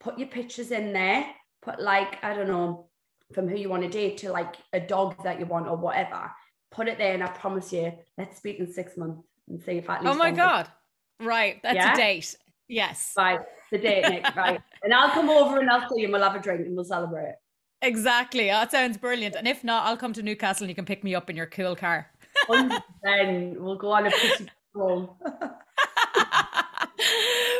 Put 0.00 0.18
your 0.18 0.28
pictures 0.28 0.72
in 0.72 0.92
there. 0.92 1.26
Put 1.62 1.80
like 1.80 2.22
I 2.24 2.34
don't 2.34 2.48
know 2.48 2.88
from 3.32 3.48
who 3.48 3.56
you 3.56 3.68
want 3.68 3.84
to 3.84 3.88
date 3.88 4.18
to 4.18 4.32
like 4.32 4.56
a 4.72 4.80
dog 4.80 5.22
that 5.22 5.38
you 5.38 5.46
want 5.46 5.68
or 5.68 5.76
whatever. 5.76 6.30
Put 6.72 6.88
it 6.88 6.98
there, 6.98 7.14
and 7.14 7.22
I 7.22 7.28
promise 7.28 7.72
you, 7.72 7.92
let's 8.18 8.38
speak 8.38 8.58
in 8.58 8.72
six 8.72 8.96
months 8.96 9.22
and 9.48 9.62
see 9.62 9.72
if 9.72 9.88
at 9.90 10.00
oh 10.00 10.04
least. 10.04 10.14
Oh 10.14 10.18
my 10.18 10.30
god! 10.30 10.68
Right, 11.20 11.60
that's 11.62 11.76
Yeah? 11.76 11.92
a 11.92 11.96
date. 11.96 12.34
Yes, 12.68 13.12
Right, 13.16 13.40
the 13.70 13.78
date, 13.78 14.08
Nick. 14.08 14.34
Right, 14.34 14.60
and 14.82 14.94
I'll 14.94 15.10
come 15.10 15.28
over 15.28 15.60
and 15.60 15.70
I'll 15.70 15.86
see 15.88 15.98
you, 16.00 16.04
and 16.04 16.12
we'll 16.12 16.22
have 16.22 16.34
a 16.34 16.40
drink 16.40 16.66
and 16.66 16.74
we'll 16.74 16.84
celebrate. 16.86 17.34
exactly. 17.82 18.50
Oh, 18.50 18.54
that 18.54 18.70
sounds 18.70 18.96
brilliant. 18.96 19.36
And 19.36 19.46
if 19.46 19.62
not, 19.62 19.84
I'll 19.86 19.96
come 19.98 20.14
to 20.14 20.22
Newcastle 20.22 20.64
and 20.64 20.70
you 20.70 20.74
can 20.74 20.86
pick 20.86 21.04
me 21.04 21.14
up 21.14 21.28
in 21.28 21.36
your 21.36 21.46
cool 21.46 21.76
car. 21.76 22.06
Then 23.02 23.56
we'll 23.58 23.76
go 23.76 23.92
on 23.92 24.06
a 24.06 24.10
pretty 24.10 24.48
home. 24.74 25.10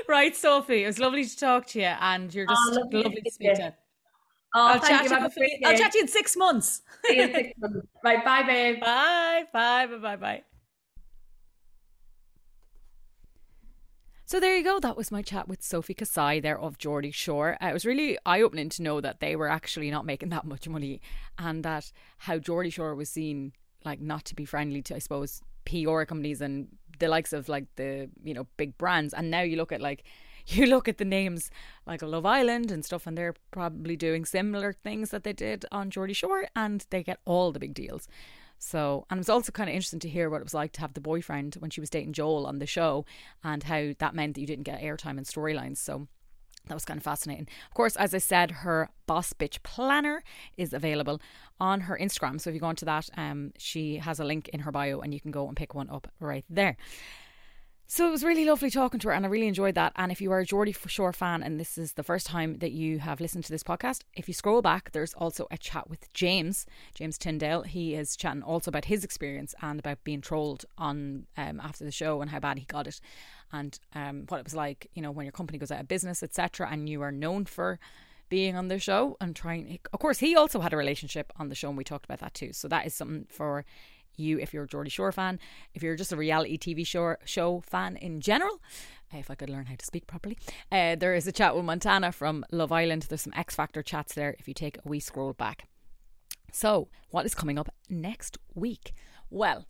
right, 0.09 0.35
Sophie. 0.35 0.85
It 0.85 0.87
was 0.87 0.99
lovely 0.99 1.25
to 1.25 1.37
talk 1.37 1.67
to 1.69 1.81
you, 1.81 1.87
and 2.01 2.33
you're 2.35 2.47
oh, 2.49 2.55
just 2.55 2.79
Oh, 2.79 2.81
lovely 2.81 3.03
lovely 3.03 3.23
to 3.23 3.31
speak 3.31 3.55
to. 3.57 3.75
Oh, 4.55 4.67
I'll 4.67 4.81
chat 4.81 5.05
you. 5.05 5.09
you. 5.11 5.15
Have 5.15 5.25
a 5.25 5.29
before- 5.29 5.41
great 5.41 5.61
I'll 5.65 5.79
chat 5.79 5.93
to 5.93 5.99
you 5.99 6.03
in 6.03 6.09
six 6.09 6.37
months. 6.37 6.83
See 7.07 7.17
you 7.17 7.23
in 7.23 7.35
six 7.35 7.53
months. 7.59 7.87
Right, 8.05 8.25
bye, 8.25 8.43
babe. 8.43 8.81
Bye, 8.81 9.45
bye, 9.53 9.87
bye, 9.87 9.97
bye, 9.99 10.17
bye. 10.17 10.43
So 14.25 14.41
there 14.41 14.57
you 14.57 14.65
go. 14.65 14.79
That 14.81 14.97
was 14.97 15.11
my 15.11 15.21
chat 15.21 15.47
with 15.47 15.63
Sophie 15.63 15.95
Kasaei 15.95 16.41
there 16.41 16.59
of 16.59 16.79
Geordie 16.79 17.11
Shore. 17.11 17.59
Uh, 17.63 17.67
it 17.67 17.73
was 17.75 17.85
really 17.85 18.17
eye 18.25 18.41
opening 18.41 18.71
to 18.71 18.83
know 18.83 19.01
that 19.01 19.21
they 19.21 19.37
were 19.37 19.49
actually 19.49 19.91
not 19.91 20.07
making 20.07 20.31
that 20.31 20.47
much 20.47 20.67
money 20.69 21.03
and 21.39 21.63
that 21.65 21.93
how 22.19 22.39
Geordie 22.39 22.71
Shore 22.71 22.95
was 22.95 23.11
seen 23.11 23.53
like 23.85 24.01
not 24.01 24.25
to 24.27 24.35
be 24.35 24.47
friendly 24.47 24.81
to, 24.83 24.95
I 24.95 25.01
suppose, 25.01 25.43
PR 25.67 26.05
companies 26.05 26.41
and 26.41 26.69
the 26.99 27.09
likes 27.09 27.35
of 27.35 27.49
like 27.51 27.67
the, 27.77 28.09
you 28.25 28.33
know, 28.33 28.47
big 28.57 28.79
brands. 28.79 29.13
And 29.13 29.31
now 29.31 29.43
you 29.43 29.57
look 29.57 29.73
at 29.73 29.83
like, 29.83 30.05
you 30.57 30.67
look 30.67 30.89
at 30.89 30.99
the 30.99 31.05
names 31.05 31.51
like 31.87 32.03
Love 32.03 32.27
Island 32.27 32.71
and 32.71 32.85
stuff, 32.85 33.07
and 33.07 33.17
they're 33.17 33.35
probably 33.51 33.97
doing 33.97 34.25
similar 34.25 34.73
things 34.73 35.11
that 35.11 35.25
they 35.25 35.33
did 35.33 35.65
on 35.73 35.91
Geordie 35.91 36.13
Shore, 36.13 36.47
and 36.55 36.85
they 36.91 37.03
get 37.03 37.21
all 37.25 37.53
the 37.53 37.59
big 37.59 37.75
deals. 37.75 38.09
So, 38.59 39.07
and 39.11 39.19
it 39.19 39.21
was 39.21 39.29
also 39.29 39.51
kind 39.51 39.69
of 39.69 39.75
interesting 39.75 40.01
to 40.01 40.09
hear 40.09 40.31
what 40.31 40.41
it 40.41 40.45
was 40.45 40.55
like 40.55 40.73
to 40.73 40.81
have 40.83 40.95
the 40.95 41.01
boyfriend 41.01 41.57
when 41.59 41.71
she 41.71 41.81
was 41.81 41.91
dating 41.91 42.13
Joel 42.13 42.47
on 42.47 42.59
the 42.59 42.67
show, 42.67 43.05
and 43.43 43.63
how 43.63 43.93
that 43.99 44.15
meant 44.15 44.35
that 44.35 44.41
you 44.41 44.47
didn't 44.47 44.65
get 44.65 44.81
airtime 44.81 45.17
and 45.17 45.27
storylines. 45.27 45.79
So, 45.79 46.07
that 46.69 46.75
was 46.75 46.85
kind 46.85 46.99
of 46.99 47.03
fascinating. 47.03 47.49
Of 47.67 47.75
course, 47.75 47.97
as 47.97 48.15
I 48.15 48.19
said, 48.19 48.51
her 48.51 48.91
Boss 49.07 49.33
Bitch 49.33 49.63
Planner 49.65 50.23
is 50.57 50.73
available 50.73 51.21
on 51.59 51.83
her 51.83 51.99
Instagram. 52.01 52.41
So 52.41 52.51
if 52.51 52.55
you 52.55 52.61
go 52.61 52.67
onto 52.67 52.87
that, 52.87 53.11
um, 53.17 53.53
she 53.59 53.97
has 53.97 54.21
a 54.21 54.25
link 54.25 54.49
in 54.51 54.61
her 54.61 54.71
bio, 54.71 55.01
and 55.01 55.13
you 55.13 55.21
can 55.21 55.33
go 55.33 55.49
and 55.49 55.57
pick 55.57 55.75
one 55.75 55.91
up 55.91 56.07
right 56.21 56.45
there. 56.49 56.77
So 57.95 58.09
it 58.09 58.11
was 58.11 58.25
really 58.25 58.47
lovely 58.47 58.71
talking 58.71 58.99
to 59.01 59.09
her, 59.09 59.13
and 59.13 59.27
I 59.27 59.29
really 59.29 59.49
enjoyed 59.49 59.75
that. 59.75 59.93
And 59.97 60.11
if 60.11 60.23
you 60.23 60.33
are 60.33 60.39
a 60.39 60.47
Geordie 60.47 60.75
Shore 60.87 61.13
fan, 61.13 61.43
and 61.43 61.61
this 61.61 61.77
is 61.77 61.93
the 61.93 62.03
first 62.03 62.27
time 62.27 62.57
that 62.61 62.73
you 62.73 63.01
have 63.01 63.21
listened 63.21 63.45
to 63.45 63.53
this 63.53 63.63
podcast, 63.63 64.01
if 64.15 64.27
you 64.27 64.33
scroll 64.33 64.63
back, 64.63 64.93
there's 64.93 65.13
also 65.13 65.47
a 65.51 65.59
chat 65.59 65.91
with 65.91 66.11
James, 66.15 66.65
James 66.95 67.19
Tindale. 67.19 67.67
He 67.67 67.95
is 67.95 68.17
chatting 68.17 68.43
also 68.43 68.71
about 68.71 68.87
his 68.87 69.05
experience 69.05 69.55
and 69.61 69.79
about 69.79 70.03
being 70.05 70.23
trolled 70.23 70.65
on 70.79 71.27
um, 71.37 71.61
after 71.61 71.85
the 71.85 71.91
show 71.91 72.23
and 72.23 72.31
how 72.31 72.41
bad 72.41 72.59
he 72.59 72.65
got 72.65 72.87
it, 72.87 72.99
and 73.53 73.79
um, 73.95 74.25
what 74.31 74.39
it 74.39 74.45
was 74.45 74.55
like, 74.55 74.87
you 74.95 75.03
know, 75.03 75.11
when 75.11 75.27
your 75.27 75.33
company 75.33 75.59
goes 75.59 75.71
out 75.71 75.81
of 75.81 75.87
business, 75.87 76.23
etc., 76.23 76.71
and 76.73 76.89
you 76.89 77.03
are 77.03 77.13
known 77.13 77.45
for 77.45 77.79
being 78.31 78.57
on 78.57 78.69
the 78.69 78.79
show 78.79 79.19
and 79.21 79.37
trying. 79.37 79.79
Of 79.93 80.01
course, 80.01 80.19
he 80.19 80.35
also 80.35 80.61
had 80.61 80.73
a 80.73 80.79
relationship 80.79 81.31
on 81.37 81.51
the 81.51 81.55
show, 81.55 81.69
and 81.69 81.77
we 81.77 81.85
talked 81.85 82.07
about 82.07 82.21
that 82.21 82.33
too. 82.33 82.55
So 82.55 82.69
that 82.69 82.87
is 82.87 82.95
something 82.95 83.27
for 83.29 83.67
you 84.17 84.39
if 84.39 84.53
you're 84.53 84.65
a 84.65 84.69
Geordie 84.69 84.91
Shore 84.91 85.13
fan, 85.13 85.39
if 85.75 85.83
you're 85.83 85.97
just 85.97 86.13
a 86.13 86.17
reality 86.17 86.59
TV 86.59 86.87
show 86.87 87.17
show 87.25 87.61
fan 87.61 87.97
in 87.97 88.21
general. 88.21 88.61
uh, 89.13 89.19
If 89.19 89.31
I 89.31 89.35
could 89.35 89.51
learn 89.51 89.67
how 89.67 89.75
to 89.77 89.85
speak 89.85 90.07
properly, 90.07 90.39
uh, 90.71 90.97
there 90.97 91.15
is 91.15 91.27
a 91.27 91.33
chat 91.33 91.55
with 91.55 91.65
Montana 91.65 92.13
from 92.13 92.45
Love 92.51 92.73
Island. 92.73 93.03
There's 93.09 93.23
some 93.23 93.33
X 93.37 93.55
Factor 93.55 93.83
chats 93.83 94.15
there. 94.15 94.35
If 94.39 94.49
you 94.49 94.55
take 94.55 94.79
a 94.79 94.89
wee 94.89 95.01
scroll 95.01 95.33
back. 95.33 95.69
So, 96.53 96.89
what 97.11 97.25
is 97.25 97.35
coming 97.35 97.59
up 97.59 97.71
next 97.89 98.37
week? 98.55 98.93
Well, 99.31 99.67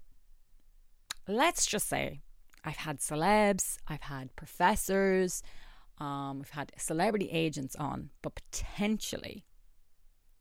let's 1.29 1.65
just 1.67 1.89
say 1.89 2.23
I've 2.65 2.77
had 2.77 2.99
celebs, 2.99 3.79
I've 3.87 4.03
had 4.03 4.35
professors, 4.35 5.43
um, 5.99 6.39
we've 6.41 6.51
had 6.51 6.73
celebrity 6.77 7.29
agents 7.31 7.77
on, 7.77 8.11
but 8.23 8.35
potentially, 8.35 9.45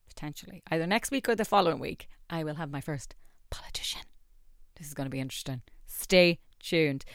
potentially, 0.07 0.63
either 0.71 0.87
next 0.87 1.11
week 1.11 1.29
or 1.29 1.35
the 1.35 1.45
following 1.45 1.79
week, 1.79 2.07
I 2.29 2.43
will 2.43 2.55
have 2.55 2.71
my 2.71 2.81
first 2.81 3.15
politician. 3.51 4.01
This 4.75 4.87
is 4.87 4.93
going 4.93 5.05
to 5.05 5.11
be 5.11 5.19
interesting. 5.19 5.61
Stay 5.85 6.39
tuned. 6.61 7.05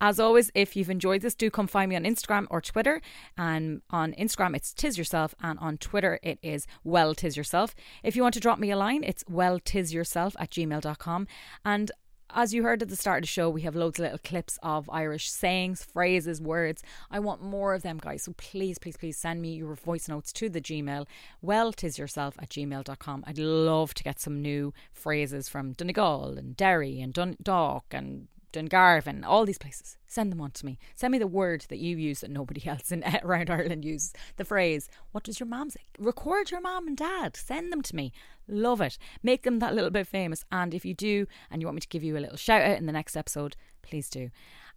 As 0.00 0.18
always, 0.18 0.50
if 0.54 0.76
you've 0.76 0.90
enjoyed 0.90 1.22
this, 1.22 1.34
do 1.34 1.50
come 1.50 1.66
find 1.66 1.88
me 1.90 1.96
on 1.96 2.04
Instagram 2.04 2.46
or 2.50 2.60
Twitter. 2.60 3.02
And 3.36 3.82
on 3.90 4.12
Instagram, 4.14 4.56
it's 4.56 4.72
Tis 4.72 4.96
Yourself, 4.96 5.34
and 5.42 5.58
on 5.58 5.76
Twitter, 5.78 6.18
it 6.22 6.38
is 6.42 6.66
Well 6.84 7.14
Tis 7.14 7.36
Yourself. 7.36 7.74
If 8.02 8.16
you 8.16 8.22
want 8.22 8.34
to 8.34 8.40
drop 8.40 8.58
me 8.58 8.70
a 8.70 8.76
line, 8.76 9.04
it's 9.04 9.24
Well 9.28 9.58
Tis 9.58 9.92
Yourself 9.92 10.34
at 10.38 10.50
gmail.com. 10.50 11.26
And 11.64 11.90
as 12.34 12.54
you 12.54 12.62
heard 12.62 12.82
at 12.82 12.88
the 12.88 12.96
start 12.96 13.18
of 13.18 13.22
the 13.22 13.28
show, 13.28 13.48
we 13.48 13.62
have 13.62 13.74
loads 13.74 13.98
of 13.98 14.04
little 14.04 14.18
clips 14.18 14.58
of 14.62 14.88
Irish 14.90 15.30
sayings, 15.30 15.84
phrases, 15.84 16.40
words. 16.40 16.82
I 17.10 17.18
want 17.18 17.42
more 17.42 17.74
of 17.74 17.82
them, 17.82 17.98
guys. 17.98 18.24
So 18.24 18.34
please, 18.36 18.78
please, 18.78 18.96
please 18.96 19.16
send 19.16 19.40
me 19.40 19.54
your 19.54 19.74
voice 19.74 20.08
notes 20.08 20.32
to 20.34 20.48
the 20.48 20.60
Gmail, 20.60 21.06
well, 21.42 21.72
tis 21.72 21.98
yourself 21.98 22.36
at 22.38 22.50
gmail.com. 22.50 23.24
I'd 23.26 23.38
love 23.38 23.94
to 23.94 24.04
get 24.04 24.20
some 24.20 24.42
new 24.42 24.72
phrases 24.92 25.48
from 25.48 25.72
Donegal 25.72 26.36
and 26.38 26.56
Derry 26.56 27.00
and 27.00 27.12
Dundalk 27.12 27.84
and 27.92 28.28
Dungarvan, 28.52 29.24
all 29.24 29.44
these 29.44 29.58
places. 29.58 29.96
Send 30.06 30.32
them 30.32 30.40
on 30.40 30.50
to 30.52 30.66
me. 30.66 30.78
Send 30.94 31.12
me 31.12 31.18
the 31.18 31.26
word 31.26 31.66
that 31.68 31.78
you 31.78 31.96
use 31.96 32.20
that 32.20 32.30
nobody 32.30 32.66
else 32.68 32.90
in 32.90 33.04
around 33.22 33.50
Ireland 33.50 33.84
uses. 33.84 34.12
The 34.36 34.44
phrase, 34.44 34.88
what 35.12 35.24
does 35.24 35.40
your 35.40 35.46
mom 35.46 35.70
say? 35.70 35.80
Record 35.98 36.50
your 36.50 36.60
mom 36.60 36.86
and 36.86 36.96
dad. 36.96 37.36
Send 37.36 37.72
them 37.72 37.82
to 37.82 37.96
me. 37.96 38.12
Love 38.48 38.80
it. 38.80 38.98
Make 39.22 39.42
them 39.42 39.58
that 39.60 39.74
little 39.74 39.90
bit 39.90 40.06
famous. 40.06 40.44
And 40.50 40.74
if 40.74 40.84
you 40.84 40.94
do, 40.94 41.26
and 41.50 41.62
you 41.62 41.66
want 41.66 41.76
me 41.76 41.80
to 41.80 41.88
give 41.88 42.02
you 42.02 42.16
a 42.16 42.20
little 42.20 42.36
shout 42.36 42.62
out 42.62 42.78
in 42.78 42.86
the 42.86 42.92
next 42.92 43.16
episode, 43.16 43.56
please 43.82 44.10
do. 44.10 44.30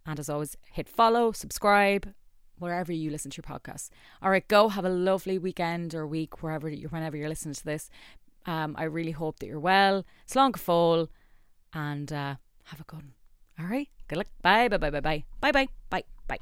And 0.06 0.20
as 0.20 0.28
always, 0.28 0.56
hit 0.72 0.88
follow, 0.88 1.32
subscribe, 1.32 2.12
wherever 2.58 2.92
you 2.92 3.10
listen 3.10 3.30
to 3.32 3.42
your 3.42 3.58
podcasts. 3.58 3.90
All 4.22 4.30
right, 4.30 4.46
go 4.46 4.68
have 4.68 4.84
a 4.84 4.90
lovely 4.90 5.38
weekend 5.38 5.94
or 5.94 6.06
week, 6.06 6.42
wherever 6.42 6.68
you 6.68 6.88
whenever 6.88 7.16
you're 7.16 7.28
listening 7.28 7.54
to 7.54 7.64
this. 7.64 7.90
Um, 8.46 8.74
I 8.78 8.84
really 8.84 9.12
hope 9.12 9.38
that 9.38 9.46
you're 9.46 9.58
well. 9.58 10.04
Slán 10.28 10.56
fall, 10.56 11.08
and 11.72 12.12
uh, 12.12 12.36
have 12.64 12.80
a 12.80 12.84
good 12.84 12.96
one. 12.96 13.23
All 13.58 13.66
right. 13.66 13.88
Good 14.08 14.18
luck. 14.18 14.28
Bye. 14.42 14.68
Bye. 14.68 14.78
Bye. 14.78 14.90
Bye. 14.90 15.00
Bye. 15.00 15.24
Bye. 15.40 15.52
Bye. 15.52 15.68
Bye. 15.90 16.04
Bye. 16.28 16.38